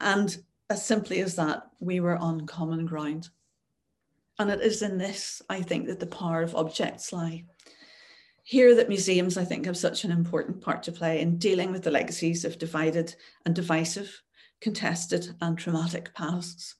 [0.00, 0.36] And
[0.68, 3.30] as simply as that, we were on common ground.
[4.38, 7.44] And it is in this, I think, that the power of objects lie
[8.50, 11.84] here that museums, I think, have such an important part to play in dealing with
[11.84, 13.14] the legacies of divided
[13.46, 14.24] and divisive,
[14.60, 16.74] contested and traumatic pasts,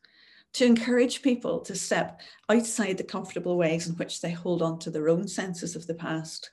[0.55, 4.91] to encourage people to step outside the comfortable ways in which they hold on to
[4.91, 6.51] their own senses of the past,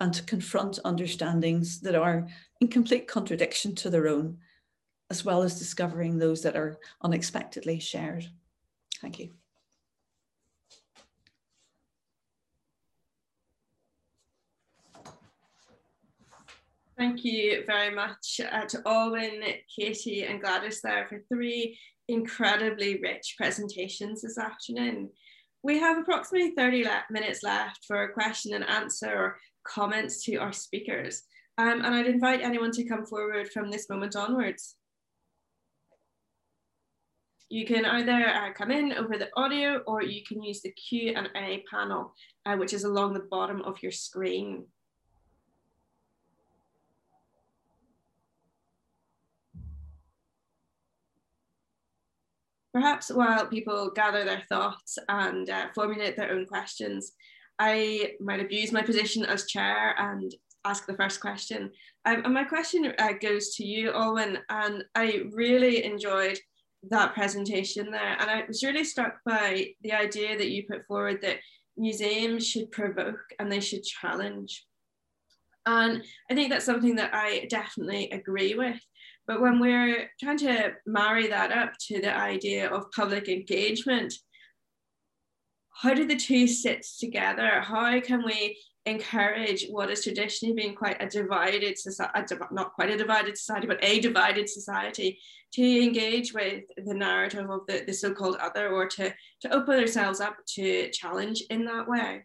[0.00, 2.28] and to confront understandings that are
[2.60, 4.36] in complete contradiction to their own,
[5.08, 8.28] as well as discovering those that are unexpectedly shared.
[9.00, 9.30] Thank you.
[17.02, 19.42] Thank you very much uh, to Olwen,
[19.76, 21.76] Katie and Gladys there for three
[22.06, 25.10] incredibly rich presentations this afternoon.
[25.64, 29.36] We have approximately 30 le minutes left for a question and answer or
[29.66, 31.24] comments to our speakers.
[31.58, 34.76] Um, and I'd invite anyone to come forward from this moment onwards.
[37.48, 41.64] You can either uh, come in over the audio or you can use the Q&A
[41.68, 42.14] panel,
[42.46, 44.66] uh, which is along the bottom of your screen.
[52.72, 57.12] Perhaps while people gather their thoughts and uh, formulate their own questions,
[57.58, 61.70] I might abuse my position as chair and ask the first question.
[62.04, 66.38] Um, and my question uh, goes to you, Olwen, and I really enjoyed
[66.90, 68.16] that presentation there.
[68.18, 71.38] And I was really struck by the idea that you put forward that
[71.76, 74.64] museums should provoke and they should challenge.
[75.64, 78.80] And I think that's something that I definitely agree with.
[79.26, 84.12] But when we're trying to marry that up to the idea of public engagement,
[85.74, 87.60] how do the two sit together?
[87.60, 92.96] How can we encourage what has traditionally been quite a divided society, not quite a
[92.96, 95.20] divided society, but a divided society,
[95.52, 100.20] to engage with the narrative of the, the so-called other or to, to open ourselves
[100.20, 102.24] up to challenge in that way?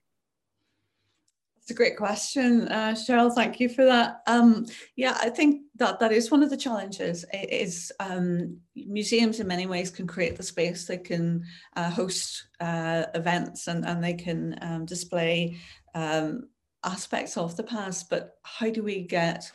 [1.67, 3.35] It's a great question, uh, Cheryl.
[3.35, 4.21] Thank you for that.
[4.25, 7.25] Um, yeah, I think that that is one of the challenges.
[7.33, 10.85] Is um, museums in many ways can create the space.
[10.85, 11.43] They can
[11.75, 15.57] uh, host uh, events and and they can um, display
[15.93, 16.47] um,
[16.85, 18.09] aspects of the past.
[18.09, 19.51] But how do we get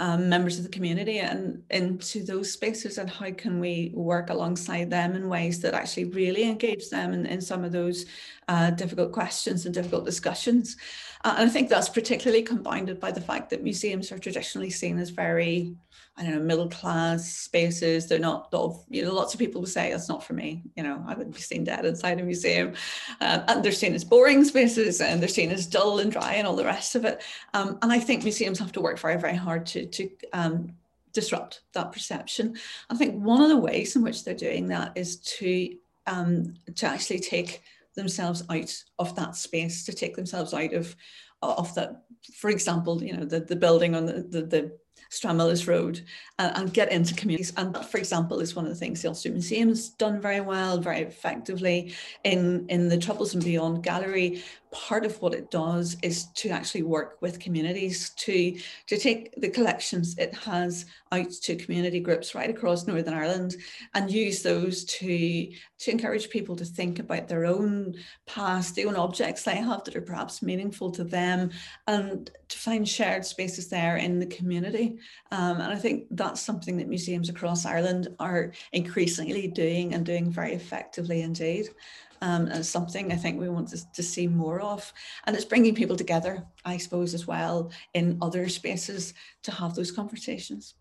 [0.00, 4.88] um, members of the community and into those spaces and how can we work alongside
[4.88, 8.06] them in ways that actually really engage them in, in some of those
[8.48, 10.78] uh, difficult questions and difficult discussions.
[11.22, 14.98] Uh, and I think that's particularly compounded by the fact that museums are traditionally seen
[14.98, 15.74] as very,
[16.20, 18.06] I don't know, middle class spaces.
[18.06, 18.52] They're not,
[18.90, 20.62] you know, lots of people will say that's not for me.
[20.76, 22.74] You know, I wouldn't be seen dead inside a museum.
[23.22, 26.46] Uh, and they're seen as boring spaces and they're seen as dull and dry and
[26.46, 27.22] all the rest of it.
[27.54, 30.74] Um, and I think museums have to work very, very hard to, to um,
[31.14, 32.56] disrupt that perception.
[32.90, 35.74] I think one of the ways in which they're doing that is to
[36.06, 37.62] um, to actually take
[37.94, 40.94] themselves out of that space, to take themselves out of
[41.42, 42.02] of that.
[42.34, 44.78] For example, you know, the, the building on the, the, the
[45.10, 46.02] Stranmillis Road
[46.38, 47.52] and, and, get into communities.
[47.56, 51.00] And for example, is one of the things the Ulster Museum's done very well, very
[51.00, 51.94] effectively
[52.24, 54.42] in, in the Troubles and Beyond Gallery
[54.72, 58.56] part of what it does is to actually work with communities to
[58.86, 63.56] to take the collections it has out to community groups right across Northern Ireland
[63.94, 67.94] and use those to to encourage people to think about their own
[68.26, 71.50] past, their own objects they have that are perhaps meaningful to them,
[71.86, 74.98] and to find shared spaces there in the community.
[75.32, 80.30] Um, and I think that's something that museums across Ireland are increasingly doing and doing
[80.30, 81.68] very effectively indeed
[82.22, 84.92] um, and something I think we want to, to see more of.
[85.24, 89.90] And it's bringing people together, I suppose, as well in other spaces to have those
[89.90, 90.74] conversations.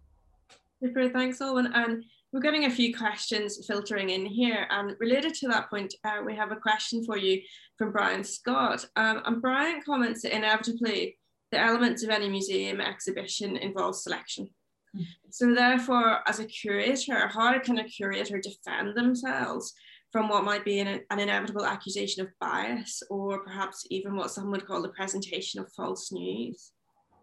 [0.81, 1.71] Super, thanks, Olwen.
[1.73, 4.67] And we're getting a few questions filtering in here.
[4.69, 7.41] And related to that point, uh, we have a question for you
[7.77, 8.85] from Brian Scott.
[8.95, 11.17] Um, and Brian comments that inevitably
[11.51, 14.49] the elements of any museum exhibition involve selection.
[14.95, 15.05] Mm.
[15.31, 19.73] So therefore, as a curator, how can a curator defend themselves
[20.11, 24.49] from what might be an, an, inevitable accusation of bias or perhaps even what some
[24.51, 26.71] would call the presentation of false news?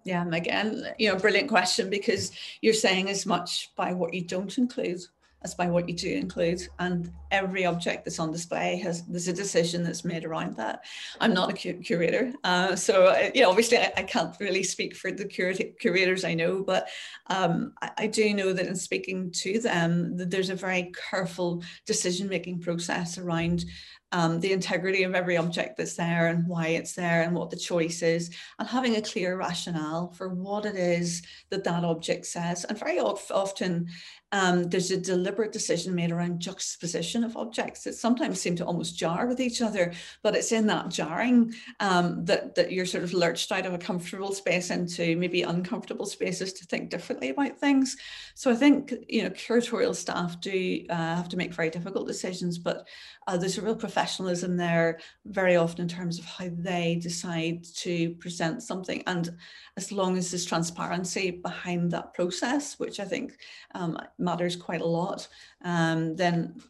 [0.04, 2.30] Yeah, again, you know, brilliant question because
[2.60, 5.00] you're saying as much by what you don't include
[5.46, 6.60] as by what you do include.
[6.80, 10.84] And every object that's on display has there's a decision that's made around that.
[11.20, 15.10] I'm not a curator, uh, so uh, yeah, obviously I, I, can't really speak for
[15.12, 16.88] the curators I know, but
[17.28, 21.62] um, I, I, do know that in speaking to them, that there's a very careful
[21.84, 23.64] decision making process around
[24.12, 27.56] um, the integrity of every object that's there and why it's there and what the
[27.56, 32.64] choice is, and having a clear rationale for what it is that that object says.
[32.64, 33.88] And very often,
[34.36, 38.98] um, there's a deliberate decision made around juxtaposition of objects that sometimes seem to almost
[38.98, 43.14] jar with each other, but it's in that jarring um, that, that you're sort of
[43.14, 47.96] lurched out of a comfortable space into maybe uncomfortable spaces to think differently about things.
[48.34, 52.58] So I think, you know, curatorial staff do uh, have to make very difficult decisions,
[52.58, 52.86] but
[53.26, 58.10] uh, there's a real professionalism there very often in terms of how they decide to
[58.14, 59.02] present something.
[59.06, 59.30] And
[59.76, 63.38] as long as there's transparency behind that process, which I think
[63.74, 65.26] um, matters quite a lot,
[65.64, 66.60] um, then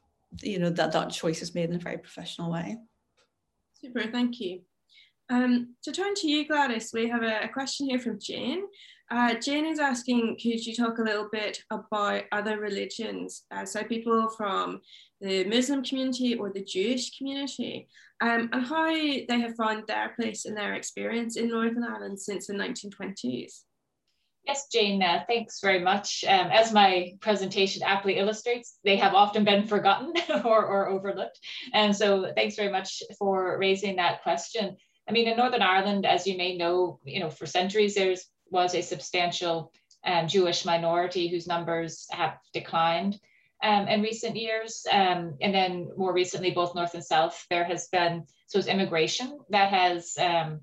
[0.42, 2.78] you know that that choice is made in a very professional way.
[3.74, 4.60] Super, thank you.
[5.28, 8.62] Um, to turn to you, Gladys, we have a, a question here from Jane,
[9.08, 13.44] Uh, Jane is asking, could you talk a little bit about other religions?
[13.52, 14.80] Uh, so people from
[15.20, 17.88] the Muslim community or the Jewish community,
[18.20, 22.48] um, and how they have found their place and their experience in Northern Ireland since
[22.48, 23.62] the 1920s.
[24.44, 26.24] Yes, Jane, uh, thanks very much.
[26.26, 30.12] Um, as my presentation aptly illustrates, they have often been forgotten
[30.44, 31.38] or, or overlooked.
[31.72, 34.76] And so thanks very much for raising that question.
[35.08, 38.14] I mean, in Northern Ireland, as you may know, you know, for centuries, there
[38.50, 39.72] was a substantial
[40.04, 43.18] um, Jewish minority whose numbers have declined
[43.62, 44.86] um, in recent years.
[44.90, 49.38] Um, and then more recently, both North and South, there has been, so it's immigration
[49.50, 50.60] that has, um,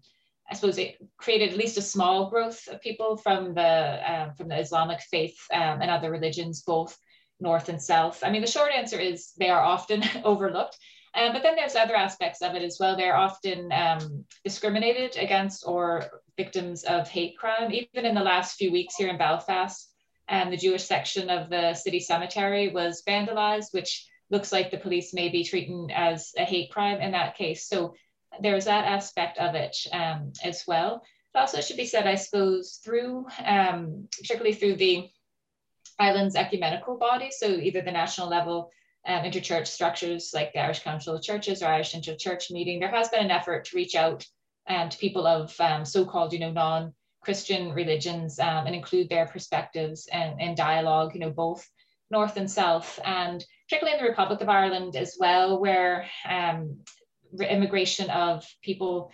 [0.50, 4.48] I suppose, it created at least a small growth of people from the, um, from
[4.48, 6.98] the Islamic faith um, and other religions, both
[7.40, 8.24] North and South.
[8.24, 10.78] I mean, the short answer is they are often overlooked.
[11.16, 12.98] Um, but then there's other aspects of it as well.
[12.98, 17.72] They're often um, discriminated against or victims of hate crime.
[17.72, 19.94] Even in the last few weeks here in Belfast,
[20.28, 25.14] and the Jewish section of the city cemetery was vandalized, which looks like the police
[25.14, 27.68] may be treating as a hate crime in that case.
[27.68, 27.94] So
[28.42, 31.04] there's that aspect of it um, as well.
[31.36, 35.10] It also should be said, I suppose, through um, particularly through the
[36.00, 38.72] island's ecumenical body, so either the national level
[39.06, 43.10] um, interchurch structures like the Irish Council of Churches or Irish Interchurch Meeting, there has
[43.10, 44.26] been an effort to reach out
[44.68, 49.26] um, to people of um, so-called, you know, non Christian religions um, and include their
[49.26, 51.68] perspectives and, and dialogue, you know, both
[52.12, 56.80] North and South, and particularly in the Republic of Ireland as well, where um,
[57.40, 59.12] immigration of people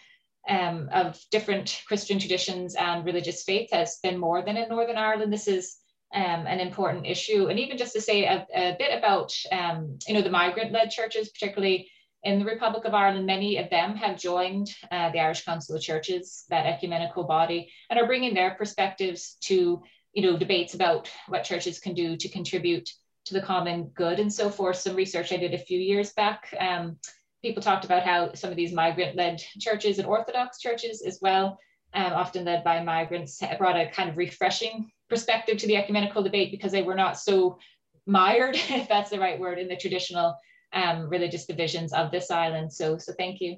[0.47, 5.31] um, of different Christian traditions and religious faith has been more than in Northern Ireland.
[5.31, 5.77] This is
[6.13, 7.47] um, an important issue.
[7.47, 11.29] And even just to say a, a bit about, um, you know, the migrant-led churches,
[11.29, 11.89] particularly
[12.23, 15.81] in the Republic of Ireland, many of them have joined uh, the Irish Council of
[15.81, 19.81] Churches, that ecumenical body, and are bringing their perspectives to
[20.13, 22.89] you know debates about what churches can do to contribute
[23.25, 24.77] to the common good and so forth.
[24.77, 26.97] Some research I did a few years back, um,
[27.41, 31.59] people talked about how some of these migrant-led churches and Orthodox churches as well,
[31.93, 36.51] um, often led by migrants, brought a kind of refreshing perspective to the ecumenical debate
[36.51, 37.57] because they were not so
[38.05, 40.35] mired, if that's the right word, in the traditional
[40.73, 42.71] um, religious divisions of this island.
[42.71, 43.57] So, so thank you.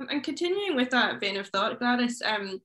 [0.00, 2.60] Um, and continuing with that vein of thought, Gladys, um,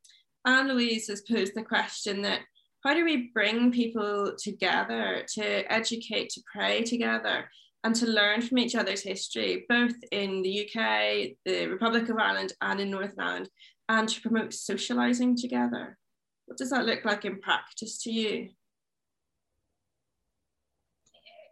[0.46, 2.42] Anne Louise has posed the question that
[2.84, 7.50] how do we bring people together to educate, to pray together,
[7.84, 12.54] and to learn from each other's history, both in the UK, the Republic of Ireland,
[12.62, 13.50] and in Northern Ireland,
[13.90, 15.98] and to promote socialising together?
[16.46, 18.50] What does that look like in practice to you?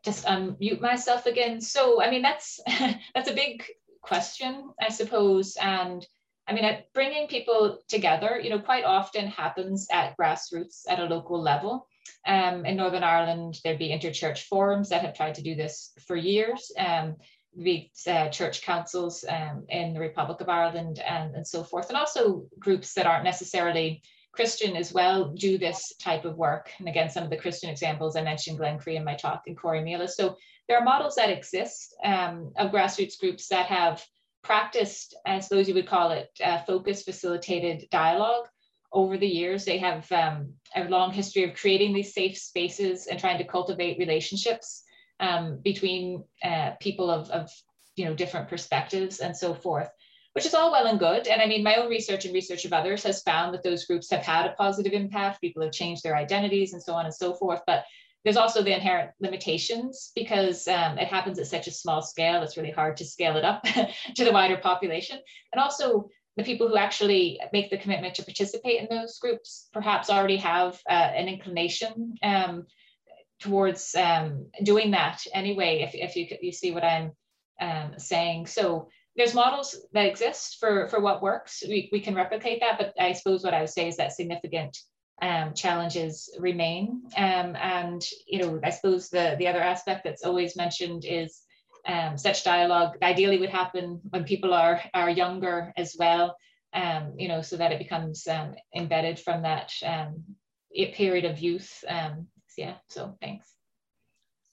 [0.04, 1.62] just unmute myself again.
[1.62, 2.60] So, I mean, that's
[3.16, 3.64] that's a big
[4.02, 5.58] question, I suppose.
[5.62, 6.06] And
[6.48, 11.42] I mean, bringing people together, you know, quite often happens at grassroots at a local
[11.42, 11.88] level.
[12.28, 16.18] Um, in Northern Ireland, there'd be interchurch forums that have tried to do this for
[16.18, 16.72] years.
[16.78, 17.16] Um,
[17.56, 21.98] the uh, church councils um, in the Republic of Ireland and, and so forth, and
[21.98, 24.02] also groups that aren't necessarily
[24.34, 26.72] Christian as well do this type of work.
[26.80, 30.10] And again, some of the Christian examples I mentioned Glencree in my talk and Corrymeela.
[30.10, 30.36] So
[30.68, 34.04] there are models that exist um, of grassroots groups that have
[34.44, 38.48] practiced, I suppose you would call it, uh, focus facilitated dialogue
[38.92, 39.66] over the years.
[39.66, 44.00] They have um, a long history of creating these safe spaces and trying to cultivate
[44.00, 44.84] relationships
[45.20, 47.50] um, between uh, people of, of
[47.96, 49.90] you know different perspectives and so forth
[50.34, 51.28] which is all well and good.
[51.28, 54.10] And I mean, my own research and research of others has found that those groups
[54.10, 55.42] have had a positive impact.
[55.42, 57.62] People have changed their identities and so on and so forth.
[57.68, 57.86] But
[58.24, 62.42] there's also the inherent limitations because um, it happens at such a small scale.
[62.42, 63.64] It's really hard to scale it up
[64.16, 65.20] to the wider population.
[65.52, 70.10] And also, the people who actually make the commitment to participate in those groups perhaps
[70.10, 72.66] already have uh, an inclination um,
[73.40, 77.12] towards um, doing that anyway, if, if you, you see what I'm
[77.62, 78.48] um, saying.
[78.48, 81.64] So there's models that exist for for what works.
[81.68, 84.78] We, we can replicate that, but I suppose what I would say is that significant
[85.22, 87.04] um, challenges remain.
[87.16, 91.42] Um, and you know, I suppose the the other aspect that's always mentioned is
[91.88, 96.36] um, such dialogue ideally would happen when people are are younger as well.
[96.74, 100.24] Um, you know, so that it becomes um, embedded from that um,
[100.74, 101.84] period of youth.
[102.58, 102.76] Yeah.
[102.90, 103.48] So thanks.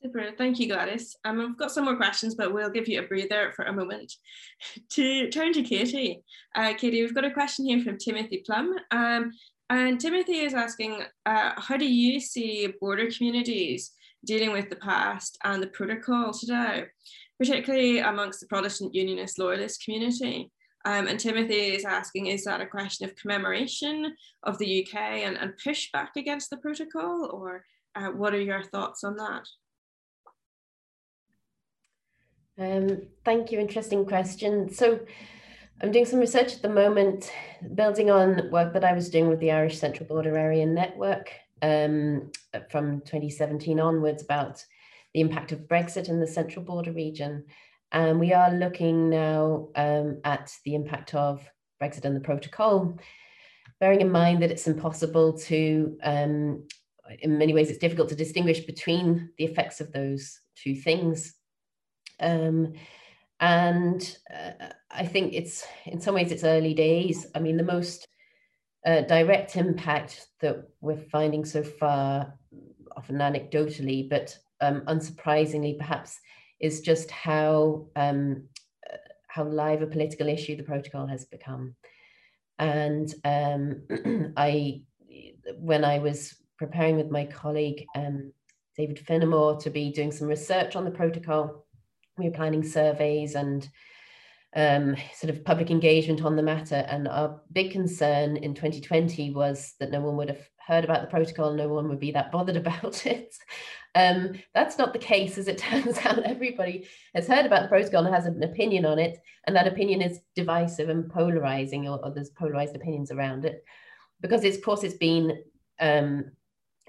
[0.02, 1.14] Super, thank you, Gladys.
[1.26, 4.14] Um, I've got some more questions, but we'll give you a breather for a moment.
[4.90, 6.22] to turn to Katie.
[6.54, 8.76] Uh, Katie, we've got a question here from Timothy Plum.
[8.90, 9.32] Um,
[9.68, 13.92] and Timothy is asking, uh, how do you see border communities
[14.24, 16.86] dealing with the past and the protocol today,
[17.38, 20.50] particularly amongst the Protestant Unionist Loyalist community?
[20.86, 25.36] Um, and Timothy is asking, is that a question of commemoration of the UK and,
[25.36, 27.28] and pushback against the protocol?
[27.30, 29.46] Or uh, what are your thoughts on that?
[32.60, 34.70] Um, thank you, interesting question.
[34.70, 35.00] So
[35.80, 37.32] I'm doing some research at the moment,
[37.74, 41.32] building on work that I was doing with the Irish Central Border Area Network
[41.62, 42.30] um,
[42.70, 44.62] from 2017 onwards about
[45.14, 47.46] the impact of Brexit in the Central Border region.
[47.92, 51.42] And we are looking now um, at the impact of
[51.82, 52.98] Brexit and the protocol,
[53.80, 56.68] bearing in mind that it's impossible to, um,
[57.20, 61.39] in many ways, it's difficult to distinguish between the effects of those two things.
[62.20, 62.74] Um,
[63.40, 67.26] and uh, I think it's, in some ways, it's early days.
[67.34, 68.06] I mean, the most
[68.84, 72.34] uh, direct impact that we're finding so far,
[72.96, 76.18] often anecdotally, but um, unsurprisingly, perhaps,
[76.60, 78.44] is just how um,
[78.90, 78.96] uh,
[79.28, 81.74] how live a political issue the protocol has become.
[82.58, 84.82] And um, I,
[85.56, 88.32] when I was preparing with my colleague um,
[88.76, 91.66] David Phinnemore to be doing some research on the protocol,
[92.20, 93.68] we were planning surveys and
[94.54, 96.86] um, sort of public engagement on the matter.
[96.88, 101.08] And our big concern in 2020 was that no one would have heard about the
[101.08, 103.34] protocol, no one would be that bothered about it.
[103.94, 106.22] Um, that's not the case, as it turns out.
[106.22, 110.02] Everybody has heard about the protocol and has an opinion on it, and that opinion
[110.02, 113.64] is divisive and polarizing, or, or there's polarized opinions around it,
[114.20, 115.42] because it's, of course it's been
[115.80, 116.30] um,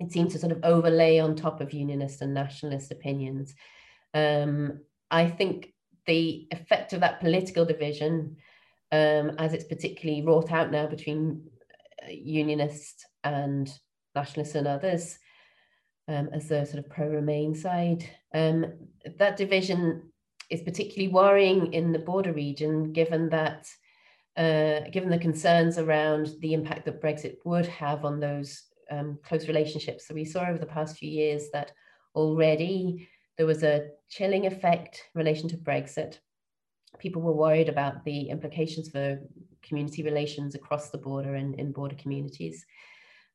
[0.01, 3.53] it seems to sort of overlay on top of unionist and nationalist opinions.
[4.13, 4.79] Um,
[5.11, 5.73] I think
[6.07, 8.37] the effect of that political division,
[8.91, 11.43] um, as it's particularly wrought out now between
[12.03, 13.71] uh, unionists and
[14.15, 15.19] nationalists and others,
[16.07, 18.65] um, as the sort of pro-Remain side, um,
[19.17, 20.11] that division
[20.49, 23.67] is particularly worrying in the border region, given that,
[24.37, 29.47] uh, given the concerns around the impact that Brexit would have on those um, close
[29.47, 30.07] relationships.
[30.07, 31.71] So we saw over the past few years that
[32.15, 33.07] already
[33.41, 36.19] there was a chilling effect in relation to Brexit.
[36.99, 39.19] People were worried about the implications for
[39.63, 42.63] community relations across the border and in border communities.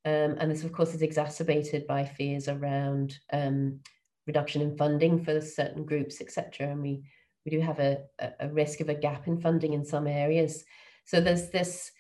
[0.04, 3.80] Um, and this, of course, is exacerbated by fears around um,
[4.28, 6.70] reduction in funding for certain groups, etc.
[6.70, 7.02] And we,
[7.44, 8.04] we do have a,
[8.38, 10.64] a risk of a gap in funding in some areas.
[11.04, 11.90] So there's this,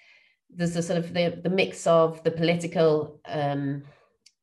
[0.48, 3.82] there's a sort of the, the mix of the political um,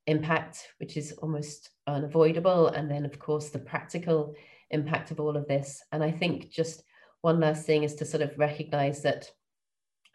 [0.08, 2.68] impact, which is almost unavoidable.
[2.68, 4.36] And then, of course, the practical
[4.70, 5.84] impact of all of this.
[5.92, 6.84] And I think just
[7.22, 9.30] one last thing is to sort of recognize that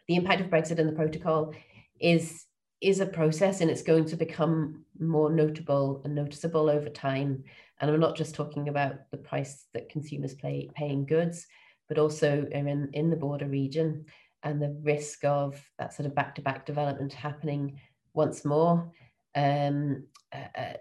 [0.07, 1.53] the impact of Brexit and the protocol
[1.99, 2.45] is
[2.81, 7.43] is a process and it's going to become more notable and noticeable over time.
[7.81, 11.45] And I'm not just talking about the price that consumers pay paying goods,
[11.89, 14.05] but also in, in the border region
[14.43, 17.79] and the risk of that sort of back-to-back development happening
[18.13, 18.91] once more.
[19.35, 20.03] Um,
[20.33, 20.73] uh, uh,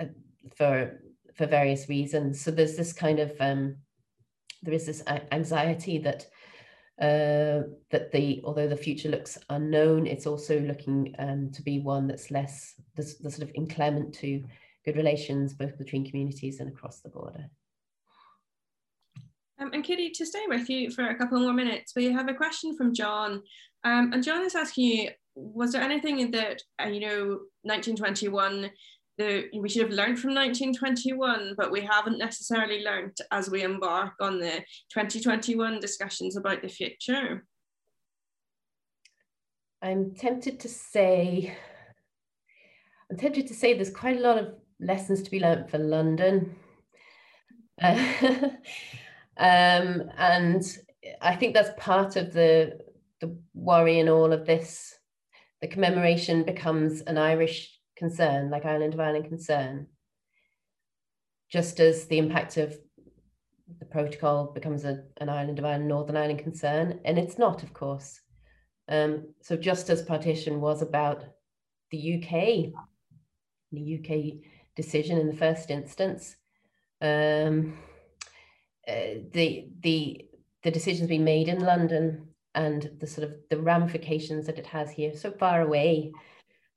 [0.00, 0.04] uh,
[0.56, 1.00] for
[1.34, 2.40] for various reasons.
[2.40, 3.76] So there's this kind of um,
[4.62, 6.26] there is this anxiety that
[7.00, 12.08] uh, that the although the future looks unknown, it's also looking um, to be one
[12.08, 14.42] that's less the, the sort of inclement to
[14.84, 17.48] good relations both between communities and across the border.
[19.60, 22.34] Um, and Katie, to stay with you for a couple more minutes, we have a
[22.34, 23.42] question from John.
[23.84, 28.70] Um, and John is asking you, was there anything that, uh, you know, 1921
[29.18, 34.14] the, we should have learned from 1921, but we haven't necessarily learned as we embark
[34.20, 37.44] on the 2021 discussions about the future?
[39.82, 41.56] I'm tempted to say,
[43.10, 46.54] I'm tempted to say there's quite a lot of lessons to be learned for London.
[47.82, 47.98] Uh,
[49.36, 50.62] um, and
[51.20, 52.78] I think that's part of the,
[53.20, 54.97] the worry in all of this.
[55.60, 59.88] The commemoration becomes an Irish concern, like Island of Ireland concern,
[61.50, 62.76] just as the impact of
[63.78, 67.72] the protocol becomes a, an Island of Ireland, Northern Ireland concern, and it's not, of
[67.74, 68.20] course.
[68.88, 71.24] Um, so just as partition was about
[71.90, 72.72] the UK,
[73.72, 74.40] the UK
[74.76, 76.36] decision in the first instance,
[77.02, 77.78] um,
[78.86, 80.24] uh, the the
[80.62, 84.90] the decisions being made in London and the sort of the ramifications that it has
[84.90, 86.12] here so far away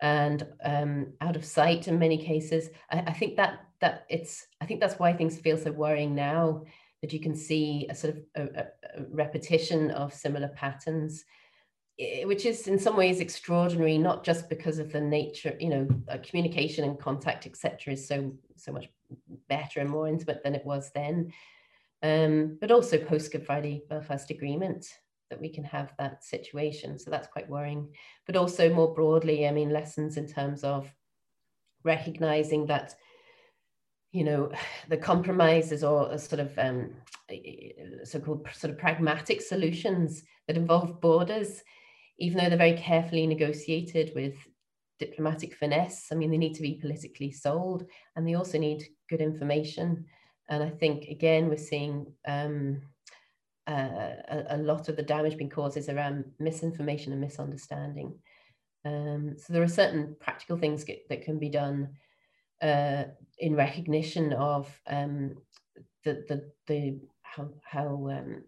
[0.02, 2.70] and um, out of sight in many cases.
[2.90, 6.64] I, I, think that that it's I think that's why things feel so worrying now
[7.02, 11.24] that you can see a sort of a, a repetition of similar patterns,
[12.24, 16.18] which is in some ways extraordinary, not just because of the nature, you know, uh,
[16.24, 18.90] communication and contact, etc., is so so much
[19.50, 21.32] better and more intimate than it was then,
[22.04, 24.88] um, but also post Good Friday Belfast Agreement.
[25.32, 27.00] That we can have that situation.
[27.00, 27.90] So that's quite worrying.
[28.28, 30.94] But also more broadly, I mean, lessons in terms of
[31.84, 32.94] recognizing that
[34.12, 34.52] you know
[34.90, 36.92] the compromises or sort of um,
[38.04, 41.64] so-called sort of pragmatic solutions that involve borders
[42.20, 44.36] even though they're very carefully negotiated with
[45.00, 49.22] diplomatic finesse i mean they need to be politically sold and they also need good
[49.22, 50.06] information
[50.50, 52.82] and i think again we're seeing um,
[53.68, 58.14] uh, a, a, lot of the damage being caused is around misinformation and misunderstanding
[58.86, 61.90] um, so there are certain practical things get, that can be done
[62.62, 63.04] uh,
[63.38, 65.36] in recognition of um,
[66.04, 68.44] the, the, the how, how um,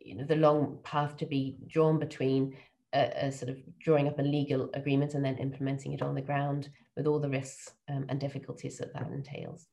[0.00, 2.56] you know the long path to be drawn between
[2.94, 6.22] a, a, sort of drawing up a legal agreement and then implementing it on the
[6.22, 9.66] ground with all the risks um, and difficulties that that entails.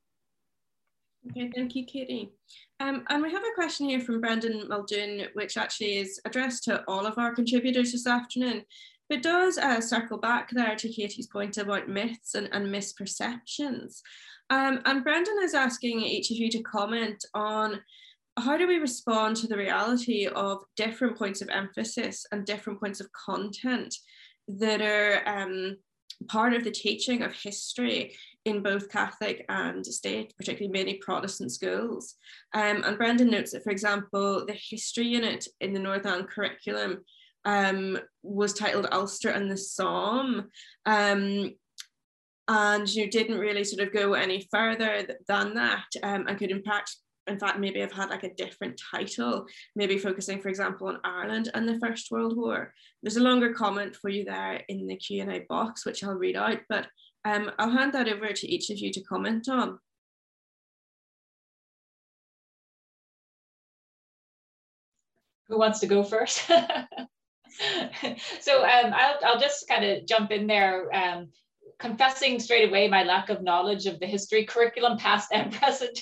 [1.32, 2.30] Okay, thank you, Katie.
[2.80, 6.84] Um, and we have a question here from Brendan Muldoon, which actually is addressed to
[6.88, 8.63] all of our contributors this afternoon.
[9.09, 14.01] But does uh, circle back there to Katie's point about myths and, and misperceptions.
[14.49, 17.82] Um, and Brendan is asking each of you to comment on
[18.38, 22.99] how do we respond to the reality of different points of emphasis and different points
[22.99, 23.95] of content
[24.47, 25.78] that are um,
[26.28, 28.15] part of the teaching of history
[28.46, 32.16] in both Catholic and state, particularly many Protestant schools.
[32.54, 37.04] Um, and Brendan notes that, for example, the history unit in the Northern Ireland curriculum
[37.43, 40.50] um, was titled Ulster and the Somme.
[40.86, 41.54] Um,
[42.48, 46.96] and you didn't really sort of go any further than that um, and could impact
[47.28, 51.50] in fact maybe have had like a different title maybe focusing for example on ireland
[51.56, 52.72] and the first world war
[53.02, 56.60] there's a longer comment for you there in the q&a box which i'll read out
[56.70, 56.88] but
[57.26, 59.80] um, i'll hand that over to each of you to comment on.
[65.47, 66.49] Who wants to go first?
[68.41, 71.30] So um, I'll, I'll just kind of jump in there, um,
[71.80, 75.99] confessing straight away my lack of knowledge of the history curriculum, past and present,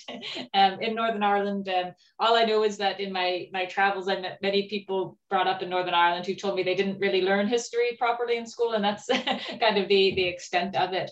[0.53, 1.69] um, in Northern Ireland.
[1.69, 5.47] Um, all I know is that in my, my travels, I met many people brought
[5.47, 8.73] up in Northern Ireland who told me they didn't really learn history properly in school,
[8.73, 9.07] and that's
[9.59, 11.11] kind of the, the extent of it.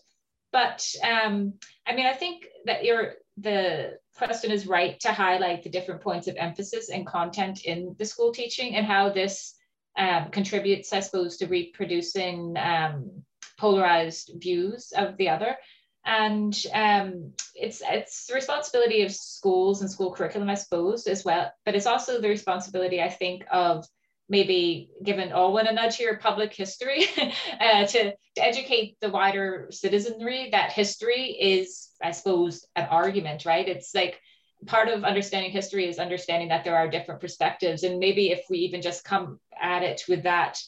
[0.52, 1.54] But um,
[1.88, 6.28] I mean, I think that you're the question is right to highlight the different points
[6.28, 9.56] of emphasis and content in the school teaching and how this
[9.98, 13.24] um, contributes, I suppose, to reproducing um,
[13.62, 15.56] polarized views of the other.
[16.04, 21.54] And um, it's it's the responsibility of schools and school curriculum, I suppose, as well.
[21.64, 23.86] But it's also the responsibility, I think, of
[24.28, 27.06] maybe giving Olwen a nudge here, public history,
[27.60, 33.68] uh, to, to educate the wider citizenry that history is, I suppose, an argument, right?
[33.68, 34.20] It's like
[34.66, 38.60] part of understanding history is understanding that there are different perspectives and maybe if we
[38.60, 40.60] even just come at it with that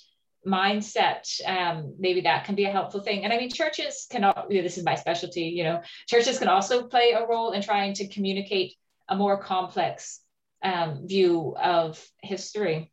[0.45, 3.23] mindset um, maybe that can be a helpful thing.
[3.23, 6.47] And i mean churches cannot you know, this is my specialty you know churches can
[6.47, 8.75] also play a role in trying to communicate
[9.09, 10.21] a more complex
[10.63, 12.91] um, view of history.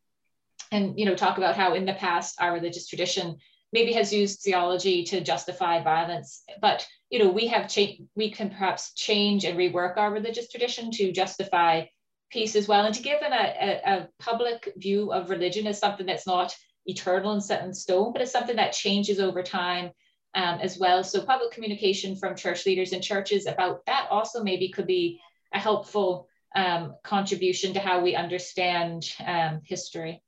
[0.72, 3.38] And you know talk about how in the past our religious tradition
[3.72, 8.50] maybe has used theology to justify violence but you know we have changed we can
[8.50, 11.84] perhaps change and rework our religious tradition to justify
[12.30, 16.06] peace as well and to give an, a, a public view of religion as something
[16.06, 16.54] that's not
[16.86, 19.90] eternal and set in stone but it's something that changes over time
[20.34, 24.68] um, as well so public communication from church leaders and churches about that also maybe
[24.68, 25.20] could be
[25.52, 30.22] a helpful um, contribution to how we understand um, history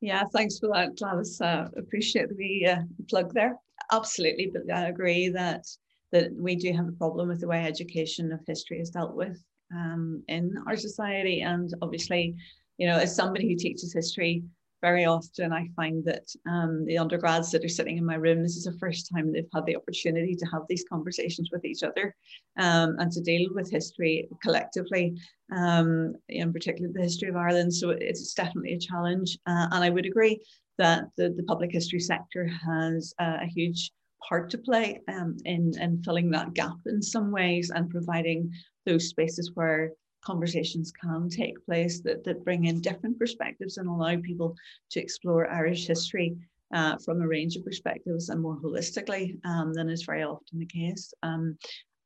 [0.00, 1.40] yeah, thanks for that, Gladys.
[1.40, 3.56] Uh, appreciate the uh, plug there.
[3.90, 5.66] Absolutely, but I agree that
[6.12, 9.42] that we do have a problem with the way education of history is dealt with
[9.74, 12.34] um, in our society, and obviously,
[12.78, 14.42] you know, as somebody who teaches history,
[14.80, 18.56] very often I find that um, the undergrads that are sitting in my room, this
[18.56, 22.14] is the first time they've had the opportunity to have these conversations with each other
[22.58, 25.16] um, and to deal with history collectively,
[25.54, 27.74] um, in particular the history of Ireland.
[27.74, 29.36] So it's definitely a challenge.
[29.46, 30.40] Uh, and I would agree
[30.78, 33.90] that the, the public history sector has uh, a huge
[34.28, 38.50] part to play um, in, in filling that gap in some ways and providing
[38.86, 39.92] those spaces where
[40.24, 44.54] conversations can take place that, that bring in different perspectives and allow people
[44.90, 46.36] to explore Irish history
[46.74, 50.66] uh, from a range of perspectives and more holistically um, than is very often the
[50.66, 51.12] case.
[51.22, 51.56] Um,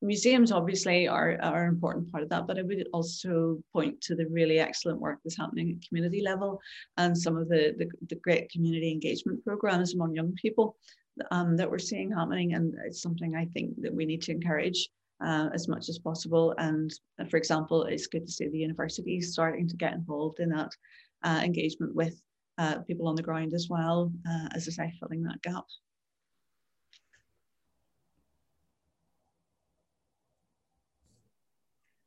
[0.02, 4.14] museums obviously are, are an important part of that, but I would also point to
[4.14, 6.60] the really excellent work that's happening at community level
[6.96, 10.76] and some of the, the, the great community engagement programs among young people
[11.30, 12.54] um, that we're seeing happening.
[12.54, 14.88] And it's something I think that we need to encourage
[15.24, 16.54] uh, as much as possible.
[16.58, 20.50] And uh, for example, it's good to see the universities starting to get involved in
[20.50, 20.70] that
[21.24, 22.20] uh, engagement with
[22.58, 25.64] uh, people on the ground as well, uh, as I say, filling that gap.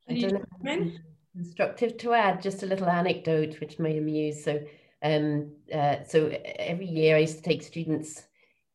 [0.08, 0.92] I don't know.
[1.38, 4.44] Instructive to add just a little anecdote which may amuse.
[4.44, 4.62] So,
[5.04, 8.24] um, uh, so every year I used to take students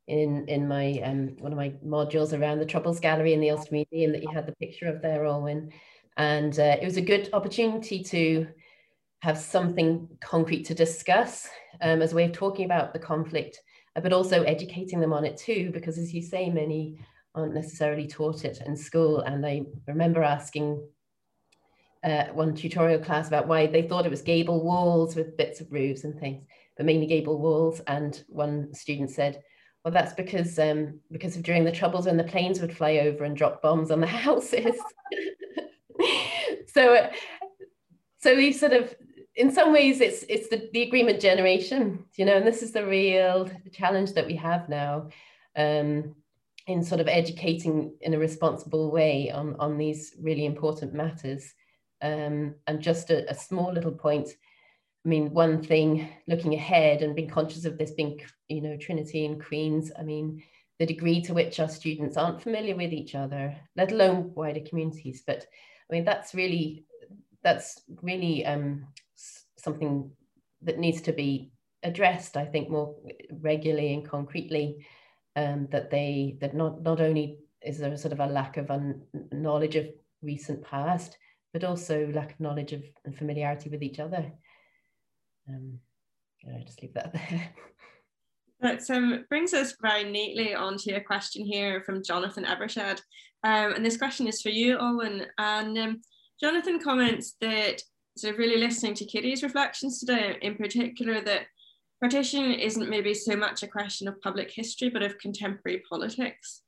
[0.06, 3.72] in in my um, one of my modules around the Troubles Gallery in the Ulster
[3.72, 5.70] Museum that you had the picture of there, Olwen,
[6.16, 8.48] and uh, it was a good opportunity to
[9.20, 11.48] have something concrete to discuss
[11.82, 13.60] um, as a way of talking about the conflict,
[13.96, 16.98] uh, but also educating them on it too, because as you say, many
[17.34, 19.20] aren't necessarily taught it in school.
[19.20, 20.82] And I remember asking
[22.02, 25.70] uh, one tutorial class about why they thought it was gable walls with bits of
[25.70, 26.44] roofs and things,
[26.76, 27.80] but mainly gable walls.
[27.86, 29.42] And one student said,
[29.84, 33.24] well, that's because um, because of during the troubles when the planes would fly over
[33.24, 34.76] and drop bombs on the houses.
[36.66, 37.10] so,
[38.18, 38.94] so we sort of,
[39.34, 42.86] in some ways, it's it's the, the agreement generation, you know, and this is the
[42.86, 45.08] real challenge that we have now.
[45.56, 46.14] Um,
[46.66, 51.54] in sort of educating in a responsible way on, on these really important matters.
[52.02, 54.28] Um, and just a, a, small little point.
[55.04, 59.24] I mean, one thing looking ahead and being conscious of this being, you know, Trinity
[59.24, 60.42] and Queen's, I mean,
[60.78, 65.22] the degree to which our students aren't familiar with each other, let alone wider communities.
[65.26, 65.46] But
[65.90, 66.84] I mean, that's really,
[67.42, 68.86] that's really um,
[69.56, 70.10] something
[70.62, 72.94] that needs to be addressed, I think, more
[73.40, 74.86] regularly and concretely.
[75.36, 78.70] Um, that they, that not, not only is there a sort of a lack of
[78.70, 79.86] un- knowledge of
[80.22, 81.16] recent past,
[81.52, 84.32] but also lack of knowledge of and familiarity with each other.
[85.50, 85.78] Um,
[86.54, 87.50] I just leave that there.
[88.60, 93.00] That brings us very neatly onto a question here from Jonathan Evershed.
[93.42, 95.26] Um, and this question is for you, Olwen.
[95.38, 96.00] And um,
[96.40, 97.82] Jonathan comments that,
[98.18, 101.46] sort of really listening to Kitty's reflections today, in particular, that
[102.02, 106.62] partition isn't maybe so much a question of public history, but of contemporary politics.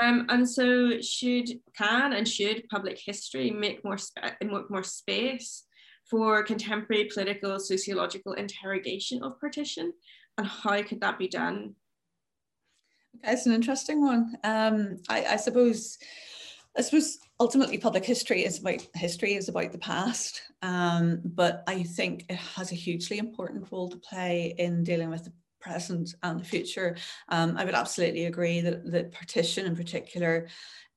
[0.00, 3.98] Um, and so should, can and should public history make more,
[4.40, 5.64] make more space
[6.08, 9.92] for contemporary political sociological interrogation of partition
[10.38, 11.74] and how could that be done?
[13.16, 14.36] Okay, it's an interesting one.
[14.44, 15.98] Um, I, I suppose
[16.76, 21.82] I suppose ultimately public history is about history is about the past, um, but I
[21.82, 26.38] think it has a hugely important role to play in dealing with the present and
[26.38, 26.96] the future.
[27.28, 30.46] Um, I would absolutely agree that, that partition in particular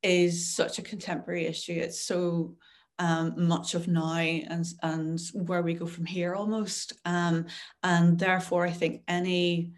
[0.04, 1.74] is such a contemporary issue.
[1.74, 2.56] It's so
[3.02, 6.94] um, much of now and, and where we go from here almost.
[7.04, 7.48] Um,
[7.84, 9.72] and therefore, I think any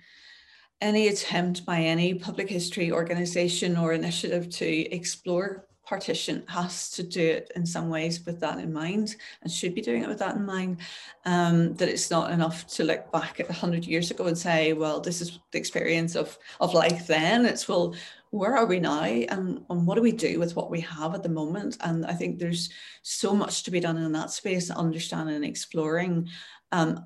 [0.81, 7.21] any attempt by any public history organization or initiative to explore partition has to do
[7.21, 10.35] it in some ways with that in mind and should be doing it with that
[10.35, 10.77] in mind
[11.25, 14.99] um, that it's not enough to look back at 100 years ago and say well
[14.99, 17.93] this is the experience of of life then it's well
[18.33, 21.21] where are we now and, and what do we do with what we have at
[21.21, 22.69] the moment and i think there's
[23.03, 26.27] so much to be done in that space understanding and exploring
[26.71, 27.05] um,